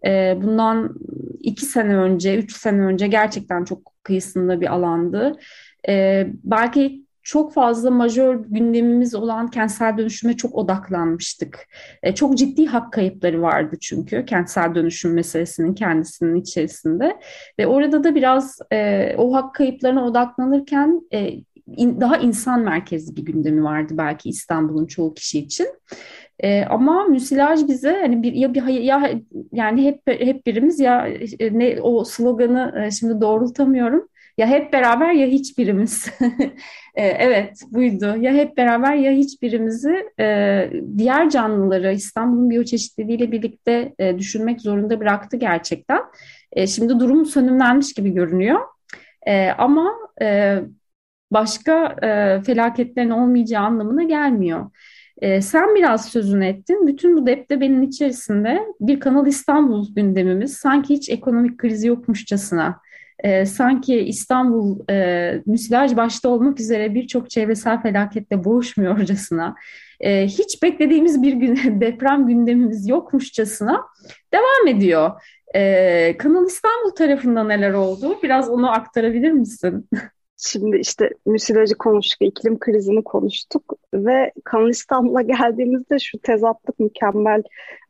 E, 0.07 0.39
bundan 0.43 0.95
iki 1.41 1.67
sene 1.67 1.97
önce, 1.97 2.37
üç 2.37 2.57
sene 2.57 2.81
önce 2.81 3.07
gerçekten 3.07 3.65
çok 3.65 3.93
kıyısında 4.03 4.61
bir 4.61 4.73
alandı. 4.73 5.37
E, 5.89 6.27
belki 6.45 7.04
çok 7.25 7.53
fazla 7.53 7.91
majör 7.91 8.35
gündemimiz 8.35 9.15
olan 9.15 9.49
kentsel 9.51 9.99
dönüşüme 9.99 10.37
çok 10.37 10.55
odaklanmıştık. 10.55 11.69
E, 12.03 12.15
çok 12.15 12.39
ciddi 12.39 12.67
hak 12.67 12.93
kayıpları 12.93 13.43
vardı 13.43 13.77
çünkü 13.81 14.25
kentsel 14.27 14.75
dönüşüm 14.75 15.13
meselesinin 15.13 15.75
kendisinin 15.75 16.41
içerisinde. 16.41 17.17
Ve 17.59 17.67
orada 17.67 18.05
da 18.05 18.15
biraz 18.15 18.59
e, 18.73 19.15
o 19.19 19.35
hak 19.35 19.55
kayıplarına 19.55 20.05
odaklanırken 20.07 21.01
e, 21.13 21.31
in, 21.77 22.01
daha 22.01 22.17
insan 22.17 22.61
merkezli 22.61 23.17
bir 23.17 23.23
gündemi 23.23 23.65
vardı 23.65 23.95
belki 23.99 24.29
İstanbul'un 24.29 24.87
çoğu 24.87 25.15
kişi 25.15 25.39
için. 25.39 25.67
E, 26.39 26.65
ama 26.65 27.05
müsilaj 27.05 27.69
bize 27.69 27.99
hani 28.01 28.23
bir 28.23 28.33
ya 28.33 28.55
bir 28.55 28.67
ya 28.67 29.11
yani 29.53 29.85
hep 29.85 30.01
hep 30.07 30.47
birimiz 30.47 30.81
ya 30.81 31.09
e, 31.39 31.59
ne 31.59 31.81
o 31.83 32.05
sloganı 32.05 32.85
e, 32.87 32.91
şimdi 32.91 33.21
doğrultamıyorum 33.21 34.09
ya 34.39 34.47
hep 34.47 34.73
beraber 34.73 35.13
ya 35.13 35.27
hiçbirimiz. 35.27 36.09
e, 36.95 37.07
evet 37.07 37.61
buydu. 37.71 38.17
Ya 38.21 38.33
hep 38.33 38.57
beraber 38.57 38.95
ya 38.95 39.13
hiçbirimizi 39.13 40.11
e, 40.21 40.71
diğer 40.99 41.31
canlıları 41.31 41.93
İstanbul'un 41.93 42.51
biyoçeşitliliğiyle 42.51 43.33
birlikte 43.33 43.95
e, 43.99 44.19
düşünmek 44.19 44.61
zorunda 44.61 45.01
bıraktı 45.01 45.37
gerçekten. 45.37 46.01
E, 46.53 46.67
şimdi 46.67 47.01
durum 47.01 47.27
sönümlenmiş 47.27 47.95
gibi 47.95 48.15
görünüyor. 48.15 48.61
Ama 49.59 49.95
başka 51.31 51.97
felaketlerin 52.47 53.11
olmayacağı 53.11 53.63
anlamına 53.63 54.03
gelmiyor. 54.03 54.71
E, 55.19 55.41
sen 55.41 55.75
biraz 55.75 56.09
sözünü 56.09 56.47
ettin. 56.47 56.87
Bütün 56.87 57.17
bu 57.17 57.27
deptebenin 57.27 57.83
içerisinde 57.83 58.63
bir 58.81 59.01
Kanal 59.01 59.27
İstanbul 59.27 59.95
gündemimiz 59.95 60.57
sanki 60.57 60.95
hiç 60.95 61.11
ekonomik 61.11 61.59
krizi 61.59 61.89
yokmuşçasına 61.89 62.81
e, 63.25 63.47
sanki 63.47 63.97
İstanbul 63.97 64.79
e, 64.91 65.43
müsilaj 65.47 65.97
başta 65.97 66.29
olmak 66.29 66.61
üzere 66.61 66.95
birçok 66.95 67.31
çevresel 67.31 67.83
felaketle 67.83 68.45
boğuşmuyorcasına, 68.45 69.55
e, 70.01 70.27
hiç 70.27 70.63
beklediğimiz 70.63 71.23
bir 71.23 71.33
gün, 71.33 71.57
deprem 71.81 72.27
gündemimiz 72.27 72.89
yokmuşçasına 72.89 73.81
devam 74.35 74.77
ediyor. 74.77 75.11
E, 75.55 76.17
Kanal 76.17 76.47
İstanbul 76.47 76.91
tarafında 76.91 77.45
neler 77.45 77.73
oldu? 77.73 78.19
Biraz 78.23 78.51
onu 78.51 78.71
aktarabilir 78.71 79.33
misin? 79.33 79.89
Şimdi 80.37 80.77
işte 80.77 81.11
müsilajı 81.27 81.75
konuştuk, 81.75 82.23
iklim 82.23 82.59
krizini 82.59 83.05
konuştuk 83.05 83.73
ve 83.95 84.33
Kanal 84.45 84.69
İstanbul'a 84.69 85.23
geldiğimizde 85.23 85.99
şu 85.99 86.19
tezatlık 86.19 86.81
mükemmel 86.81 87.43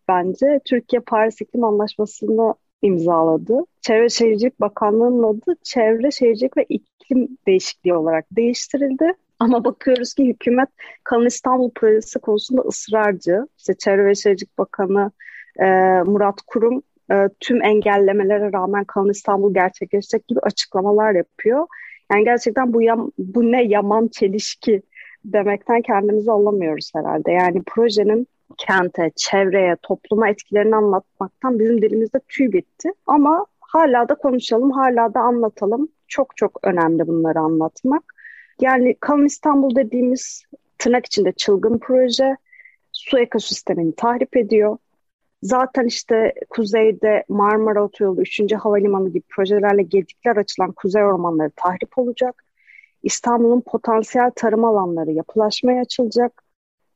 bence. 0.09 0.61
Türkiye 0.65 1.01
Paris 1.01 1.41
İklim 1.41 1.65
Anlaşması'nı 1.65 2.55
imzaladı. 2.83 3.61
Çevre 3.87 4.09
Şehircilik 4.09 4.61
Bakanlığı'nın 4.61 5.23
adı 5.23 5.57
Çevre 5.63 6.11
Şehircilik 6.11 6.57
ve 6.57 6.67
İklim 6.69 7.39
Değişikliği 7.47 7.95
olarak 7.95 8.25
değiştirildi. 8.31 9.13
Ama 9.39 9.65
bakıyoruz 9.65 10.15
ki 10.15 10.27
hükümet 10.27 10.69
Kanal 11.05 11.27
İstanbul 11.27 11.71
projesi 11.71 12.19
konusunda 12.19 12.63
ısrarcı. 12.63 13.47
İşte 13.59 13.75
Çevre 13.75 14.07
ve 14.07 14.15
Şehircilik 14.15 14.59
Bakanı 14.59 15.11
e, 15.61 15.65
Murat 16.07 16.41
Kurum 16.47 16.83
e, 17.13 17.29
tüm 17.41 17.63
engellemelere 17.63 18.53
rağmen 18.53 18.85
Kanal 18.85 19.11
İstanbul 19.11 19.55
gerçekleşecek 19.55 20.29
gibi 20.29 20.41
açıklamalar 20.41 21.15
yapıyor. 21.15 21.67
Yani 22.13 22.25
gerçekten 22.25 22.73
bu 22.73 22.83
yam, 22.83 23.11
bu 23.19 23.53
ne 23.53 23.65
yaman 23.65 24.09
çelişki 24.09 24.83
demekten 25.25 25.83
kendimizi 25.83 26.31
alamıyoruz 26.31 26.91
herhalde. 26.95 27.33
Yani 27.33 27.63
projenin 27.67 28.27
kente, 28.59 29.11
çevreye, 29.17 29.77
topluma 29.83 30.29
etkilerini 30.29 30.77
anlatmaktan 30.77 31.59
bizim 31.59 31.83
dilimizde 31.83 32.21
tüy 32.29 32.53
bitti. 32.53 32.91
Ama 33.07 33.47
hala 33.75 34.09
da 34.09 34.15
konuşalım, 34.15 34.71
hala 34.71 35.15
da 35.15 35.21
anlatalım. 35.21 35.89
Çok 36.09 36.37
çok 36.37 36.61
önemli 36.63 37.07
bunları 37.07 37.39
anlatmak. 37.39 38.03
Yani 38.61 38.97
Kalın 39.01 39.27
İstanbul 39.27 39.77
dediğimiz 39.77 40.43
tırnak 40.79 41.07
içinde 41.07 41.33
çılgın 41.33 41.79
proje 41.79 42.37
su 42.93 43.19
ekosistemini 43.19 43.95
tahrip 43.95 44.37
ediyor. 44.37 44.79
Zaten 45.43 45.87
işte 45.87 46.35
kuzeyde 46.51 47.25
Marmara 47.29 47.85
Otoyolu, 47.85 48.21
3. 48.21 48.53
Havalimanı 48.53 49.09
gibi 49.09 49.25
projelerle 49.29 49.83
gedikler 49.83 50.37
açılan 50.37 50.73
kuzey 50.73 51.05
ormanları 51.05 51.51
tahrip 51.57 51.99
olacak. 51.99 52.45
İstanbul'un 53.03 53.61
potansiyel 53.67 54.31
tarım 54.37 54.65
alanları 54.65 55.13
yapılaşmaya 55.13 55.81
açılacak. 55.81 56.43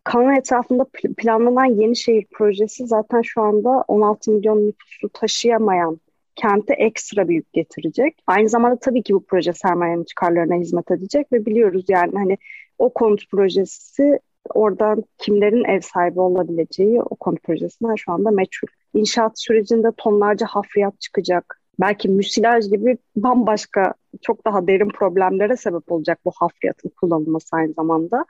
Kanal 0.04 0.37
etrafında 0.37 0.87
planlanan 1.16 1.64
yeni 1.64 1.97
şehir 1.97 2.26
projesi 2.32 2.87
zaten 2.87 3.23
şu 3.23 3.42
anda 3.42 3.85
16 3.88 4.30
milyon 4.30 4.66
nüfusu 4.66 5.08
taşıyamayan 5.08 6.00
kente 6.38 6.75
ekstra 6.75 7.28
bir 7.28 7.35
yük 7.35 7.52
getirecek. 7.52 8.23
Aynı 8.26 8.49
zamanda 8.49 8.78
tabii 8.78 9.02
ki 9.02 9.14
bu 9.14 9.25
proje 9.25 9.52
sermayenin 9.52 10.04
çıkarlarına 10.04 10.54
hizmet 10.54 10.90
edecek 10.90 11.33
ve 11.33 11.47
biliyoruz 11.47 11.85
yani 11.88 12.12
hani 12.14 12.38
o 12.78 12.92
konut 12.92 13.30
projesi 13.30 14.18
oradan 14.54 15.04
kimlerin 15.18 15.64
ev 15.64 15.80
sahibi 15.80 16.21
olabileceği 16.21 17.02
o 17.02 17.16
konut 17.16 17.42
projesinden 17.42 17.95
şu 17.95 18.12
anda 18.12 18.30
meçhul. 18.30 18.68
İnşaat 18.95 19.33
sürecinde 19.40 19.88
tonlarca 19.97 20.47
hafriyat 20.47 21.00
çıkacak. 21.00 21.61
Belki 21.80 22.09
müsilaj 22.09 22.71
gibi 22.71 22.99
bambaşka 23.16 23.95
çok 24.23 24.47
daha 24.47 24.66
derin 24.66 24.88
problemlere 24.88 25.57
sebep 25.57 25.92
olacak 25.92 26.18
bu 26.25 26.33
hafriyatın 26.37 26.92
kullanılması 27.00 27.57
aynı 27.57 27.73
zamanda. 27.73 28.25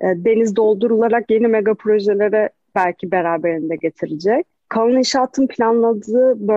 E, 0.00 0.04
deniz 0.04 0.56
doldurularak 0.56 1.30
yeni 1.30 1.48
mega 1.48 1.74
projelere 1.74 2.50
belki 2.74 3.10
beraberinde 3.10 3.76
getirecek. 3.76 4.46
Kalın 4.68 4.96
İnşaat'ın 4.96 5.46
planladığı 5.46 6.48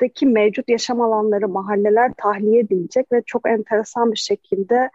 bölgedeki 0.00 0.26
mevcut 0.26 0.68
yaşam 0.68 1.00
alanları, 1.00 1.48
mahalleler 1.48 2.12
tahliye 2.16 2.60
edilecek 2.60 3.12
ve 3.12 3.22
çok 3.26 3.48
enteresan 3.48 4.12
bir 4.12 4.16
şekilde 4.16 4.90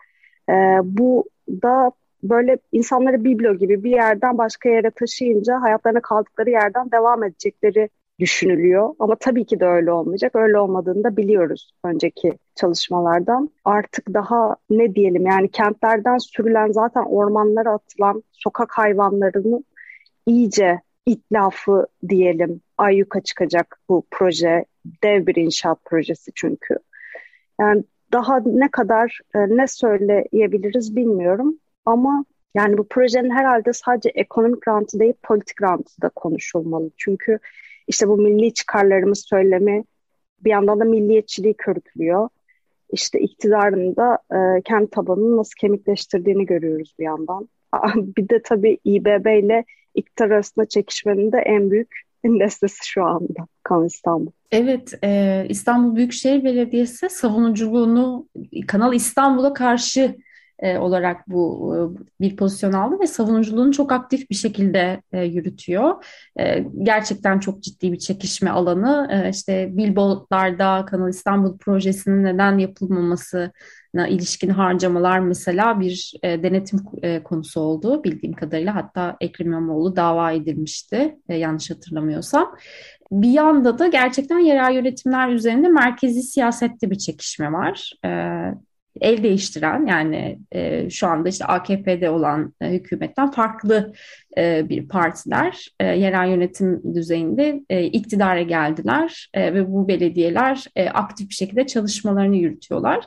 e, 0.49 0.53
bu 0.83 1.25
da 1.49 1.91
böyle 2.23 2.57
insanları 2.71 3.23
biblo 3.23 3.55
gibi 3.55 3.83
bir 3.83 3.91
yerden 3.91 4.37
başka 4.37 4.69
yere 4.69 4.91
taşıyınca 4.91 5.61
hayatlarına 5.61 6.01
kaldıkları 6.01 6.49
yerden 6.49 6.91
devam 6.91 7.23
edecekleri 7.23 7.89
düşünülüyor. 8.19 8.95
Ama 8.99 9.15
tabii 9.15 9.45
ki 9.45 9.59
de 9.59 9.65
öyle 9.65 9.91
olmayacak. 9.91 10.35
Öyle 10.35 10.59
olmadığını 10.59 11.03
da 11.03 11.17
biliyoruz 11.17 11.71
önceki 11.85 12.33
çalışmalardan. 12.55 13.49
Artık 13.65 14.13
daha 14.13 14.55
ne 14.69 14.95
diyelim 14.95 15.25
yani 15.25 15.51
kentlerden 15.51 16.17
sürülen 16.17 16.71
zaten 16.71 17.03
ormanlara 17.03 17.71
atılan 17.71 18.23
sokak 18.31 18.71
hayvanlarının 18.71 19.65
iyice 20.25 20.79
itlafı 21.05 21.87
diyelim 22.09 22.61
ayyuka 22.77 23.21
çıkacak 23.21 23.79
bu 23.89 24.05
proje. 24.11 24.65
Dev 25.03 25.27
bir 25.27 25.35
inşaat 25.35 25.85
projesi 25.85 26.31
çünkü. 26.35 26.75
Yani 27.61 27.83
daha 28.13 28.39
ne 28.45 28.71
kadar 28.71 29.19
e, 29.35 29.39
ne 29.39 29.67
söyleyebiliriz 29.67 30.95
bilmiyorum 30.95 31.59
ama 31.85 32.25
yani 32.55 32.77
bu 32.77 32.87
projenin 32.87 33.29
herhalde 33.29 33.73
sadece 33.73 34.09
ekonomik 34.09 34.67
rantı 34.67 34.99
değil 34.99 35.13
politik 35.23 35.61
rantı 35.61 36.01
da 36.01 36.09
konuşulmalı. 36.09 36.91
Çünkü 36.97 37.39
işte 37.87 38.07
bu 38.07 38.17
milli 38.17 38.53
çıkarlarımız 38.53 39.25
söylemi 39.29 39.83
bir 40.39 40.49
yandan 40.49 40.79
da 40.79 40.83
milliyetçiliği 40.83 41.53
körüklüyor. 41.53 42.29
İşte 42.89 43.19
iktidarın 43.19 43.95
da 43.95 44.17
e, 44.31 44.61
kendi 44.61 44.89
tabanını 44.89 45.37
nasıl 45.37 45.53
kemikleştirdiğini 45.59 46.45
görüyoruz 46.45 46.95
bir 46.99 47.03
yandan. 47.03 47.49
bir 47.95 48.29
de 48.29 48.41
tabii 48.41 48.77
İBB 48.85 49.43
ile 49.43 49.65
iktidar 49.95 50.29
arasında 50.29 50.65
çekişmenin 50.65 51.31
de 51.31 51.37
en 51.37 51.71
büyük 51.71 52.01
destesi 52.25 52.87
şu 52.87 53.03
anda 53.03 53.47
Kanal 53.63 53.85
İstanbul. 53.85 54.31
Evet, 54.51 54.93
e, 55.03 55.45
İstanbul 55.49 55.95
Büyükşehir 55.95 56.43
Belediyesi 56.43 57.09
savunuculuğunu 57.09 58.27
Kanal 58.67 58.93
İstanbul'a 58.93 59.53
karşı 59.53 60.15
e, 60.59 60.77
olarak 60.77 61.29
bu 61.29 61.73
e, 61.75 61.79
bir 62.21 62.35
pozisyon 62.35 62.73
aldı 62.73 62.99
ve 62.99 63.07
savunuculuğunu 63.07 63.71
çok 63.71 63.91
aktif 63.91 64.29
bir 64.29 64.35
şekilde 64.35 65.01
e, 65.11 65.23
yürütüyor. 65.23 66.05
Gerçekten 66.83 67.39
çok 67.39 67.63
ciddi 67.63 67.91
bir 67.91 67.99
çekişme 67.99 68.49
alanı. 68.49 69.07
E, 69.11 69.29
işte 69.29 69.69
billboardlarda 69.77 70.85
Kanal 70.85 71.09
İstanbul 71.09 71.57
projesinin 71.57 72.23
neden 72.23 72.57
yapılmamasına 72.57 74.07
ilişkin 74.07 74.49
harcamalar 74.49 75.19
mesela 75.19 75.79
bir 75.79 76.13
denetim 76.23 76.79
konusu 77.23 77.61
oldu 77.61 78.03
bildiğim 78.03 78.33
kadarıyla. 78.33 78.75
Hatta 78.75 79.17
Ekrem 79.21 79.47
İmamoğlu 79.47 79.95
dava 79.95 80.31
edilmişti 80.31 81.17
yanlış 81.29 81.71
hatırlamıyorsam. 81.71 82.55
Bir 83.11 83.29
yanda 83.29 83.79
da 83.79 83.87
gerçekten 83.87 84.39
yerel 84.39 84.73
yönetimler 84.75 85.29
üzerinde 85.29 85.67
merkezi 85.67 86.21
siyasette 86.21 86.91
bir 86.91 86.97
çekişme 86.97 87.51
var. 87.51 87.91
E, 88.05 88.09
el 89.01 89.23
değiştiren 89.23 89.85
yani 89.85 90.39
e, 90.51 90.89
şu 90.89 91.07
anda 91.07 91.29
işte 91.29 91.45
AKP'de 91.45 92.09
olan 92.09 92.53
e, 92.61 92.69
hükümetten 92.69 93.31
farklı 93.31 93.93
e, 94.37 94.69
bir 94.69 94.87
partiler 94.87 95.67
e, 95.79 95.85
yerel 95.85 96.29
yönetim 96.29 96.95
düzeyinde 96.95 97.63
e, 97.69 97.83
iktidara 97.83 98.41
geldiler 98.41 99.29
e, 99.33 99.53
ve 99.53 99.71
bu 99.71 99.87
belediyeler 99.87 100.65
e, 100.75 100.89
aktif 100.89 101.29
bir 101.29 101.35
şekilde 101.35 101.67
çalışmalarını 101.67 102.35
yürütüyorlar. 102.35 103.05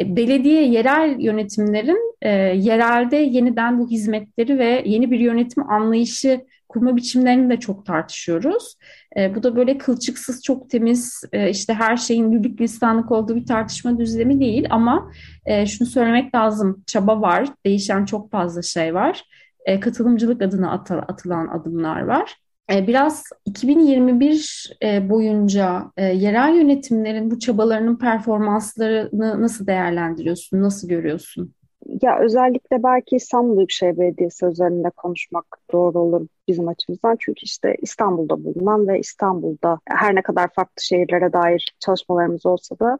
E, 0.00 0.16
belediye 0.16 0.66
yerel 0.68 1.16
yönetimlerin 1.20 2.16
e, 2.22 2.30
yerelde 2.56 3.16
yeniden 3.16 3.78
bu 3.78 3.90
hizmetleri 3.90 4.58
ve 4.58 4.82
yeni 4.86 5.10
bir 5.10 5.20
yönetim 5.20 5.70
anlayışı 5.70 6.40
kurma 6.74 6.96
biçimlerini 6.96 7.50
de 7.50 7.60
çok 7.60 7.86
tartışıyoruz. 7.86 8.76
E, 9.16 9.34
bu 9.34 9.42
da 9.42 9.56
böyle 9.56 9.78
kılçıksız, 9.78 10.42
çok 10.42 10.70
temiz, 10.70 11.22
e, 11.32 11.50
işte 11.50 11.74
her 11.74 11.96
şeyin 11.96 12.30
güllük 12.30 12.60
listanlık 12.60 13.12
olduğu 13.12 13.36
bir 13.36 13.46
tartışma 13.46 13.98
düzlemi 13.98 14.40
değil. 14.40 14.66
Ama 14.70 15.10
e, 15.46 15.66
şunu 15.66 15.88
söylemek 15.88 16.34
lazım, 16.34 16.84
çaba 16.86 17.20
var, 17.20 17.48
değişen 17.66 18.04
çok 18.04 18.30
fazla 18.30 18.62
şey 18.62 18.94
var. 18.94 19.24
E, 19.66 19.80
katılımcılık 19.80 20.42
adına 20.42 20.72
atılan 21.08 21.48
adımlar 21.48 22.00
var. 22.00 22.36
E, 22.72 22.86
biraz 22.86 23.24
2021 23.44 24.70
e, 24.82 25.10
boyunca 25.10 25.84
e, 25.96 26.04
yerel 26.04 26.54
yönetimlerin 26.54 27.30
bu 27.30 27.38
çabalarının 27.38 27.96
performanslarını 27.96 29.42
nasıl 29.42 29.66
değerlendiriyorsun, 29.66 30.62
nasıl 30.62 30.88
görüyorsun? 30.88 31.54
Ya 32.02 32.18
özellikle 32.20 32.82
belki 32.82 33.16
İstanbul 33.16 33.56
Büyükşehir 33.56 33.98
Belediyesi 33.98 34.46
üzerinde 34.46 34.90
konuşmak 34.90 35.44
doğru 35.72 35.98
olur 35.98 36.26
bizim 36.48 36.68
açımızdan. 36.68 37.16
Çünkü 37.20 37.40
işte 37.42 37.76
İstanbul'da 37.82 38.44
bulunan 38.44 38.88
ve 38.88 38.98
İstanbul'da 38.98 39.80
her 39.88 40.14
ne 40.14 40.22
kadar 40.22 40.48
farklı 40.54 40.82
şehirlere 40.82 41.32
dair 41.32 41.74
çalışmalarımız 41.80 42.46
olsa 42.46 42.78
da 42.78 42.98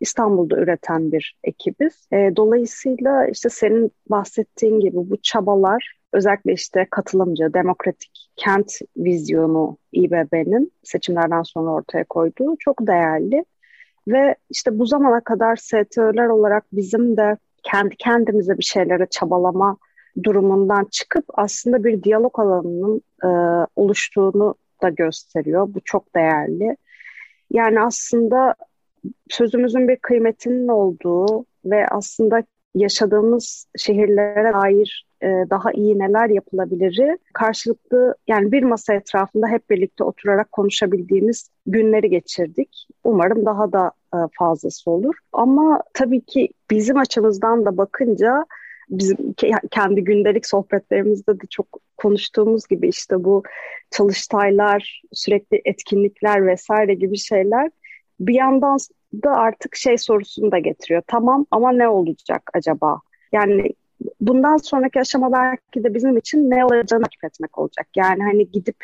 İstanbul'da 0.00 0.56
üreten 0.56 1.12
bir 1.12 1.38
ekibiz. 1.44 2.08
E, 2.12 2.32
dolayısıyla 2.36 3.26
işte 3.26 3.48
senin 3.48 3.92
bahsettiğin 4.10 4.80
gibi 4.80 4.96
bu 4.96 5.16
çabalar 5.22 5.96
özellikle 6.12 6.52
işte 6.52 6.86
katılımcı, 6.90 7.54
demokratik 7.54 8.28
kent 8.36 8.72
vizyonu 8.96 9.76
İBB'nin 9.92 10.72
seçimlerden 10.82 11.42
sonra 11.42 11.70
ortaya 11.70 12.04
koyduğu 12.04 12.56
çok 12.58 12.86
değerli. 12.86 13.44
Ve 14.08 14.34
işte 14.50 14.78
bu 14.78 14.86
zamana 14.86 15.20
kadar 15.20 15.56
STÖ'ler 15.56 16.26
olarak 16.26 16.64
bizim 16.72 17.16
de 17.16 17.36
kendi 17.70 17.96
kendimize 17.96 18.58
bir 18.58 18.64
şeylere 18.64 19.06
çabalama 19.10 19.76
durumundan 20.24 20.84
çıkıp 20.90 21.24
aslında 21.34 21.84
bir 21.84 22.02
diyalog 22.02 22.38
alanının 22.38 23.02
e, 23.24 23.28
oluştuğunu 23.76 24.54
da 24.82 24.88
gösteriyor. 24.88 25.68
Bu 25.74 25.80
çok 25.84 26.14
değerli. 26.14 26.76
Yani 27.50 27.80
aslında 27.80 28.54
sözümüzün 29.28 29.88
bir 29.88 29.96
kıymetinin 29.96 30.68
olduğu 30.68 31.44
ve 31.64 31.86
aslında 31.88 32.42
yaşadığımız 32.74 33.66
şehirlere 33.76 34.52
dair 34.52 35.06
e, 35.22 35.26
daha 35.26 35.72
iyi 35.72 35.98
neler 35.98 36.28
yapılabilir 36.28 37.18
karşılıklı 37.32 38.14
yani 38.28 38.52
bir 38.52 38.62
masa 38.62 38.94
etrafında 38.94 39.48
hep 39.48 39.70
birlikte 39.70 40.04
oturarak 40.04 40.52
konuşabildiğimiz 40.52 41.50
günleri 41.66 42.10
geçirdik. 42.10 42.88
Umarım 43.04 43.46
daha 43.46 43.72
da 43.72 43.92
fazlası 44.38 44.90
olur. 44.90 45.14
Ama 45.32 45.82
tabii 45.94 46.20
ki 46.20 46.48
bizim 46.70 46.98
açımızdan 46.98 47.64
da 47.64 47.76
bakınca 47.76 48.44
bizim 48.88 49.34
kendi 49.70 50.04
gündelik 50.04 50.46
sohbetlerimizde 50.46 51.40
de 51.40 51.46
çok 51.50 51.66
konuştuğumuz 51.96 52.66
gibi 52.66 52.88
işte 52.88 53.24
bu 53.24 53.42
çalıştaylar, 53.90 55.02
sürekli 55.12 55.62
etkinlikler 55.64 56.46
vesaire 56.46 56.94
gibi 56.94 57.18
şeyler 57.18 57.70
bir 58.20 58.34
yandan 58.34 58.78
da 59.24 59.30
artık 59.30 59.76
şey 59.76 59.98
sorusunu 59.98 60.52
da 60.52 60.58
getiriyor. 60.58 61.02
Tamam 61.06 61.46
ama 61.50 61.72
ne 61.72 61.88
olacak 61.88 62.50
acaba? 62.54 63.00
Yani 63.32 63.70
bundan 64.20 64.56
sonraki 64.56 65.00
aşama 65.00 65.32
belki 65.32 65.84
de 65.84 65.94
bizim 65.94 66.16
için 66.16 66.50
ne 66.50 66.64
olacağını 66.64 67.02
takip 67.02 67.24
etmek 67.24 67.58
olacak. 67.58 67.86
Yani 67.96 68.22
hani 68.22 68.50
gidip 68.50 68.76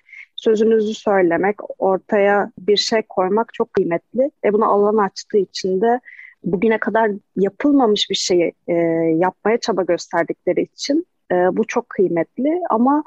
sözünüzü 0.44 0.94
söylemek, 0.94 1.56
ortaya 1.78 2.52
bir 2.58 2.76
şey 2.76 3.02
koymak 3.02 3.54
çok 3.54 3.72
kıymetli. 3.72 4.30
Ve 4.44 4.52
buna 4.52 4.66
alan 4.66 4.96
açtığı 4.96 5.38
için 5.38 5.80
de 5.80 6.00
bugüne 6.44 6.78
kadar 6.78 7.10
yapılmamış 7.36 8.10
bir 8.10 8.14
şeyi 8.14 8.52
e, 8.68 8.72
yapmaya 9.16 9.58
çaba 9.60 9.82
gösterdikleri 9.82 10.62
için 10.62 11.06
e, 11.32 11.34
bu 11.34 11.66
çok 11.66 11.88
kıymetli. 11.88 12.60
Ama 12.70 13.04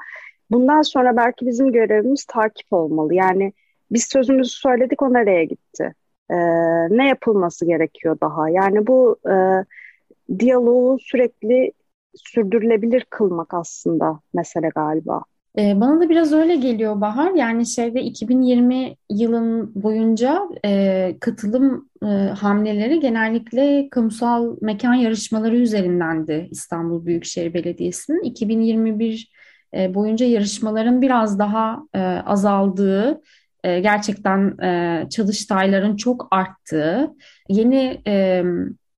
bundan 0.50 0.82
sonra 0.82 1.16
belki 1.16 1.46
bizim 1.46 1.72
görevimiz 1.72 2.24
takip 2.24 2.72
olmalı. 2.72 3.14
Yani 3.14 3.52
biz 3.90 4.04
sözümüzü 4.04 4.50
söyledik 4.50 5.02
o 5.02 5.12
nereye 5.12 5.44
gitti? 5.44 5.94
E, 6.30 6.36
ne 6.90 7.08
yapılması 7.08 7.66
gerekiyor 7.66 8.16
daha? 8.20 8.48
Yani 8.48 8.86
bu 8.86 9.18
e, 9.30 9.34
diyaloğu 10.38 10.98
sürekli 10.98 11.72
sürdürülebilir 12.14 13.06
kılmak 13.10 13.54
aslında 13.54 14.20
mesele 14.34 14.68
galiba. 14.68 15.24
Bana 15.56 16.00
da 16.00 16.08
biraz 16.08 16.32
öyle 16.32 16.56
geliyor 16.56 17.00
Bahar. 17.00 17.32
Yani 17.34 17.66
şeyde 17.66 18.02
2020 18.02 18.96
yılın 19.10 19.72
boyunca 19.82 20.42
e, 20.64 21.16
katılım 21.20 21.88
e, 22.02 22.06
hamleleri 22.38 23.00
genellikle 23.00 23.88
kamusal 23.90 24.56
mekan 24.60 24.94
yarışmaları 24.94 25.56
üzerindendi 25.56 26.48
İstanbul 26.50 27.06
Büyükşehir 27.06 27.54
Belediyesi'nin. 27.54 28.22
2021 28.22 29.30
e, 29.74 29.94
boyunca 29.94 30.26
yarışmaların 30.26 31.02
biraz 31.02 31.38
daha 31.38 31.82
e, 31.94 32.00
azaldığı, 32.02 33.20
e, 33.64 33.80
gerçekten 33.80 34.58
e, 34.58 35.02
çalıştayların 35.10 35.96
çok 35.96 36.28
arttığı, 36.30 37.10
yeni 37.48 38.00
e, 38.06 38.44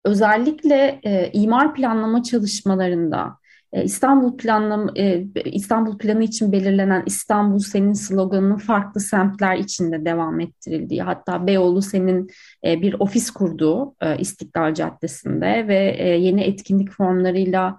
özellikle 0.04 1.00
e, 1.02 1.30
imar 1.32 1.74
planlama 1.74 2.22
çalışmalarında 2.22 3.37
İstanbul 3.72 4.36
planlam 4.36 4.90
e, 4.96 5.24
İstanbul 5.44 5.98
planı 5.98 6.24
için 6.24 6.52
belirlenen 6.52 7.02
İstanbul 7.06 7.58
senin 7.58 7.92
sloganının 7.92 8.56
farklı 8.56 9.00
semtler 9.00 9.56
içinde 9.56 10.04
devam 10.04 10.40
ettirildiği 10.40 11.02
hatta 11.02 11.46
Beyoğlu 11.46 11.82
senin 11.82 12.30
e, 12.64 12.82
bir 12.82 12.96
ofis 12.98 13.30
kurduğu 13.30 13.94
İstiklal 14.18 14.74
Caddesi'nde 14.74 15.68
ve 15.68 16.06
yeni 16.18 16.40
etkinlik 16.42 16.90
formlarıyla 16.92 17.78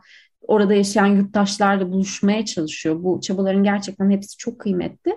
orada 0.50 0.74
yaşayan 0.74 1.06
yurttaşlarla 1.06 1.92
buluşmaya 1.92 2.46
çalışıyor. 2.46 3.04
Bu 3.04 3.22
çabaların 3.22 3.64
gerçekten 3.64 4.10
hepsi 4.10 4.38
çok 4.38 4.60
kıymetli. 4.60 5.16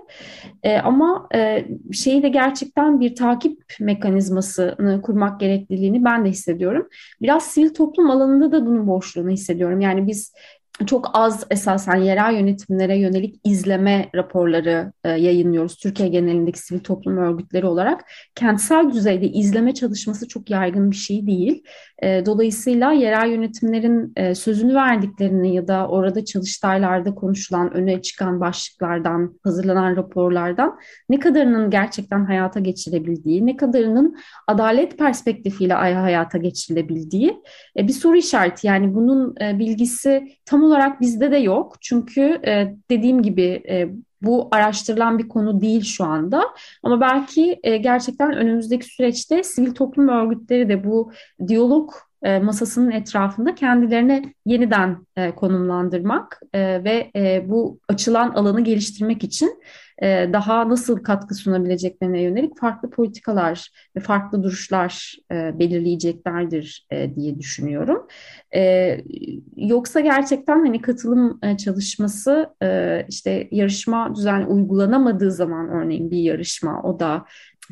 E, 0.63 0.79
ama 0.79 1.29
e, 1.35 1.67
şeyi 1.93 2.23
de 2.23 2.29
gerçekten 2.29 3.01
bir 3.01 3.15
takip 3.15 3.63
mekanizmasını 3.81 5.03
kurmak 5.03 5.41
gerekliliğini 5.41 6.05
ben 6.05 6.25
de 6.25 6.29
hissediyorum. 6.29 6.89
Biraz 7.23 7.45
sivil 7.45 7.75
toplum 7.75 8.11
alanında 8.11 8.53
da 8.53 8.67
bunun 8.67 8.87
boşluğunu 8.87 9.31
hissediyorum. 9.31 9.81
Yani 9.81 10.07
biz 10.07 10.33
çok 10.87 11.11
az 11.15 11.47
esasen 11.51 11.97
yerel 11.97 12.35
yönetimlere 12.35 12.99
yönelik 12.99 13.41
izleme 13.45 14.09
raporları 14.15 14.93
e, 15.05 15.11
yayınlıyoruz. 15.11 15.77
Türkiye 15.77 16.09
genelindeki 16.09 16.59
sivil 16.59 16.81
toplum 16.81 17.17
örgütleri 17.17 17.67
olarak 17.67 18.05
kentsel 18.35 18.91
düzeyde 18.93 19.29
izleme 19.29 19.75
çalışması 19.75 20.29
çok 20.29 20.51
yaygın 20.51 20.91
bir 20.91 20.97
şey 20.97 21.27
değil. 21.27 21.65
E, 22.03 22.27
dolayısıyla 22.27 22.93
yerel 22.93 23.31
yönetimlerin 23.31 24.13
e, 24.17 24.35
sözünü 24.35 24.75
verdiklerini 24.75 25.55
ya 25.55 25.69
da 25.69 25.89
orada 25.89 26.25
çalıştaylarda 26.25 27.15
konuşulan, 27.15 27.75
öne 27.75 28.03
çıkan 28.03 28.41
başlıklardan, 28.41 29.39
hazırlanan 29.45 29.97
raporlardan 29.97 30.79
ne 31.09 31.19
kadarının 31.19 31.71
gerçekten 31.71 32.25
hayata 32.25 32.61
geçirebildiği, 32.61 33.47
ne 33.47 33.57
kadarının 33.57 34.17
adalet 34.47 34.99
perspektifiyle 34.99 35.75
hayata 35.75 36.39
geçirilebildiği 36.39 37.43
e, 37.79 37.89
bir 37.89 37.93
soru 37.93 38.17
işareti. 38.17 38.67
Yani 38.67 38.95
bunun 38.95 39.35
e, 39.41 39.59
bilgisi 39.59 40.29
tam 40.45 40.65
olarak 40.65 40.72
bizde 41.01 41.31
de 41.31 41.37
yok. 41.37 41.77
Çünkü 41.81 42.41
e, 42.47 42.75
dediğim 42.91 43.23
gibi 43.23 43.63
e, 43.69 43.89
bu 44.23 44.49
araştırılan 44.51 45.19
bir 45.19 45.29
konu 45.29 45.61
değil 45.61 45.83
şu 45.83 46.05
anda. 46.05 46.45
Ama 46.83 47.01
belki 47.01 47.61
e, 47.63 47.77
gerçekten 47.77 48.33
önümüzdeki 48.33 48.87
süreçte 48.87 49.43
sivil 49.43 49.75
toplum 49.75 50.09
örgütleri 50.09 50.69
de 50.69 50.85
bu 50.85 51.13
diyalog 51.49 51.91
e, 52.23 52.39
masasının 52.39 52.91
etrafında 52.91 53.55
kendilerine 53.55 54.35
yeniden 54.47 55.07
e, 55.17 55.31
konumlandırmak 55.31 56.41
e, 56.53 56.85
ve 56.85 57.11
bu 57.49 57.79
açılan 57.89 58.31
alanı 58.31 58.61
geliştirmek 58.61 59.25
için 59.25 59.63
daha 60.33 60.69
nasıl 60.69 61.03
katkı 61.03 61.35
sunabileceklerine 61.35 62.23
yönelik 62.23 62.59
farklı 62.59 62.91
politikalar 62.91 63.69
ve 63.97 64.01
farklı 64.01 64.43
duruşlar 64.43 65.17
belirleyeceklerdir 65.31 66.87
diye 67.17 67.39
düşünüyorum. 67.39 68.07
Yoksa 69.57 70.01
gerçekten 70.01 70.59
hani 70.59 70.81
katılım 70.81 71.41
çalışması 71.65 72.55
işte 73.09 73.49
yarışma 73.51 74.15
düzen 74.15 74.47
uygulanamadığı 74.47 75.33
zaman 75.33 75.69
örneğin 75.69 76.11
bir 76.11 76.19
yarışma 76.19 76.83
o 76.83 77.01
da 77.01 77.25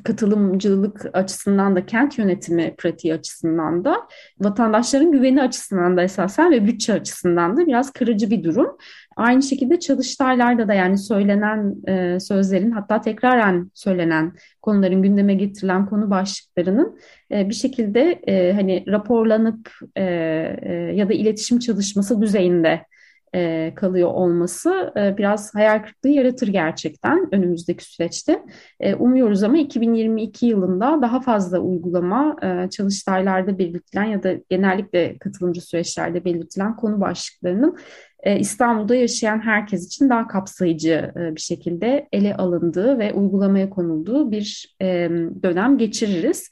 katılımcılık 0.05 1.07
açısından 1.13 1.77
da 1.77 1.87
kent 1.87 2.19
yönetimi 2.19 2.75
pratiği 2.79 3.15
açısından 3.15 3.85
da 3.85 3.97
vatandaşların 4.41 5.13
güveni 5.13 5.43
açısından 5.43 5.97
da 5.97 6.03
esasen 6.03 6.53
ve 6.53 6.67
bütçe 6.67 6.93
açısından 6.93 7.57
da 7.57 7.67
biraz 7.67 7.93
kırıcı 7.93 8.31
bir 8.31 8.45
durum. 8.45 8.77
Aynı 9.17 9.43
şekilde 9.43 9.81
çalıştaylarda 9.81 10.69
da 10.69 10.75
yani 10.75 10.99
söylenen 10.99 11.75
e, 11.89 12.21
sözlerin 12.21 12.71
hatta 12.71 13.01
tekraren 13.01 13.71
söylenen 13.75 14.33
konuların 14.63 15.03
gündeme 15.03 15.35
getirilen 15.35 15.87
konu 15.87 16.11
başlıklarının 16.11 16.99
e, 17.33 17.49
bir 17.49 17.55
şekilde 17.55 18.21
e, 18.27 18.53
hani 18.53 18.85
raporlanıp 18.89 19.71
e, 19.97 20.05
e, 20.63 20.73
ya 20.73 21.09
da 21.09 21.13
iletişim 21.13 21.59
çalışması 21.59 22.23
düzeyinde 22.23 22.83
e, 23.35 23.73
kalıyor 23.77 24.11
olması 24.11 24.93
e, 24.97 25.17
biraz 25.19 25.55
hayal 25.55 25.83
kırıklığı 25.83 26.09
yaratır 26.09 26.49
gerçekten 26.49 27.29
önümüzdeki 27.33 27.85
süreçte. 27.85 28.43
E, 28.81 28.95
umuyoruz 28.95 29.43
ama 29.43 29.59
2022 29.59 30.47
yılında 30.47 30.99
daha 31.03 31.21
fazla 31.21 31.59
uygulama 31.59 32.37
e, 32.43 32.71
çalıştaylarda 32.71 33.59
belirtilen 33.59 34.05
ya 34.05 34.23
da 34.23 34.33
genellikle 34.49 35.19
katılımcı 35.19 35.61
süreçlerde 35.61 36.25
belirtilen 36.25 36.77
konu 36.77 37.01
başlıklarının 37.01 37.77
İstanbul'da 38.27 38.95
yaşayan 38.95 39.41
herkes 39.41 39.87
için 39.87 40.09
daha 40.11 40.29
kapsayıcı 40.29 41.13
e, 41.17 41.35
bir 41.35 41.41
şekilde 41.41 42.09
ele 42.13 42.37
alındığı 42.37 42.99
ve 42.99 43.13
uygulamaya 43.13 43.71
konulduğu 43.71 44.31
bir 44.31 44.77
e, 44.83 45.11
dönem 45.43 45.79
geçiririz. 45.79 46.51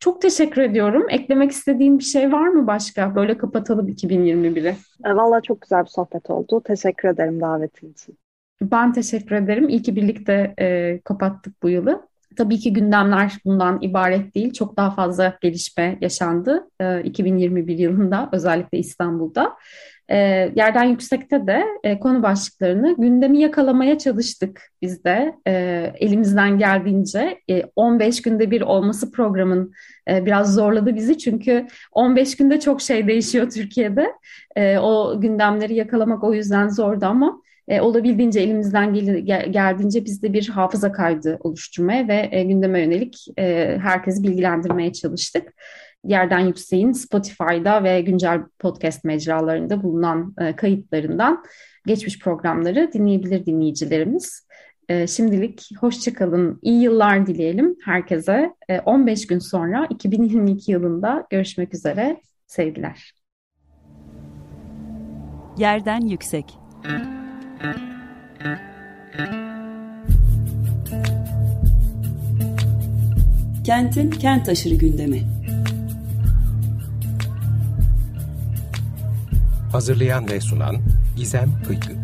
Çok 0.00 0.22
teşekkür 0.22 0.62
ediyorum. 0.62 1.06
Eklemek 1.10 1.50
istediğin 1.50 1.98
bir 1.98 2.04
şey 2.04 2.32
var 2.32 2.48
mı 2.48 2.66
başka? 2.66 3.14
Böyle 3.14 3.38
kapatalım 3.38 3.88
2021'i. 3.88 4.76
Valla 5.04 5.40
çok 5.40 5.60
güzel 5.60 5.84
bir 5.84 5.90
sohbet 5.90 6.30
oldu. 6.30 6.62
Teşekkür 6.64 7.08
ederim 7.08 7.40
davetin 7.40 7.92
için. 7.92 8.18
Ben 8.62 8.92
teşekkür 8.92 9.36
ederim. 9.36 9.68
İyi 9.68 9.82
ki 9.82 9.96
birlikte 9.96 10.54
e, 10.60 11.00
kapattık 11.04 11.62
bu 11.62 11.68
yılı. 11.68 12.08
Tabii 12.36 12.58
ki 12.58 12.72
gündemler 12.72 13.32
bundan 13.44 13.78
ibaret 13.82 14.34
değil. 14.34 14.52
Çok 14.52 14.76
daha 14.76 14.90
fazla 14.90 15.38
gelişme 15.40 15.98
yaşandı 16.00 16.68
e, 16.80 17.02
2021 17.02 17.78
yılında 17.78 18.28
özellikle 18.32 18.78
İstanbul'da. 18.78 19.56
E, 20.10 20.16
yerden 20.56 20.84
yüksekte 20.84 21.46
de 21.46 21.64
e, 21.84 21.98
konu 21.98 22.22
başlıklarını 22.22 22.96
gündemi 22.98 23.38
yakalamaya 23.38 23.98
çalıştık 23.98 24.62
biz 24.82 25.04
de 25.04 25.34
e, 25.46 25.52
elimizden 26.00 26.58
geldiğince. 26.58 27.40
E, 27.50 27.62
15 27.76 28.22
günde 28.22 28.50
bir 28.50 28.60
olması 28.60 29.12
programın 29.12 29.72
e, 30.10 30.26
biraz 30.26 30.54
zorladı 30.54 30.94
bizi 30.94 31.18
çünkü 31.18 31.66
15 31.92 32.36
günde 32.36 32.60
çok 32.60 32.82
şey 32.82 33.06
değişiyor 33.08 33.50
Türkiye'de. 33.50 34.12
E, 34.56 34.78
o 34.78 35.20
gündemleri 35.20 35.74
yakalamak 35.74 36.24
o 36.24 36.34
yüzden 36.34 36.68
zordu 36.68 37.06
ama 37.06 37.42
e, 37.68 37.80
olabildiğince 37.80 38.40
elimizden 38.40 38.94
gel, 38.94 39.18
gel, 39.18 39.52
geldiğince 39.52 40.04
biz 40.04 40.22
de 40.22 40.32
bir 40.32 40.48
hafıza 40.48 40.92
kaydı 40.92 41.38
oluşturmaya 41.40 42.08
ve 42.08 42.28
e, 42.32 42.44
gündeme 42.44 42.80
yönelik 42.80 43.26
e, 43.38 43.78
herkesi 43.82 44.22
bilgilendirmeye 44.22 44.92
çalıştık. 44.92 45.54
Yerden 46.04 46.40
Yüksek'in 46.40 46.92
Spotify'da 46.92 47.84
ve 47.84 48.00
güncel 48.00 48.40
podcast 48.58 49.04
mecralarında 49.04 49.82
bulunan 49.82 50.34
e, 50.40 50.56
kayıtlarından 50.56 51.44
geçmiş 51.86 52.18
programları 52.18 52.90
dinleyebilir 52.92 53.46
dinleyicilerimiz. 53.46 54.46
E, 54.88 55.06
şimdilik 55.06 55.68
hoşçakalın, 55.80 56.58
iyi 56.62 56.82
yıllar 56.82 57.26
dileyelim 57.26 57.76
herkese. 57.84 58.54
E, 58.68 58.80
15 58.80 59.26
gün 59.26 59.38
sonra 59.38 59.86
2022 59.90 60.72
yılında 60.72 61.26
görüşmek 61.30 61.74
üzere. 61.74 62.20
Sevgiler. 62.46 63.14
Yerden 65.58 66.00
Yüksek 66.00 66.58
Kentin 73.64 74.10
kent 74.10 74.48
aşırı 74.48 74.74
gündemi. 74.74 75.43
Hazırlayan 79.74 80.28
ve 80.28 80.40
sunan 80.40 80.76
Gizem 81.16 81.62
Kıykı. 81.66 82.03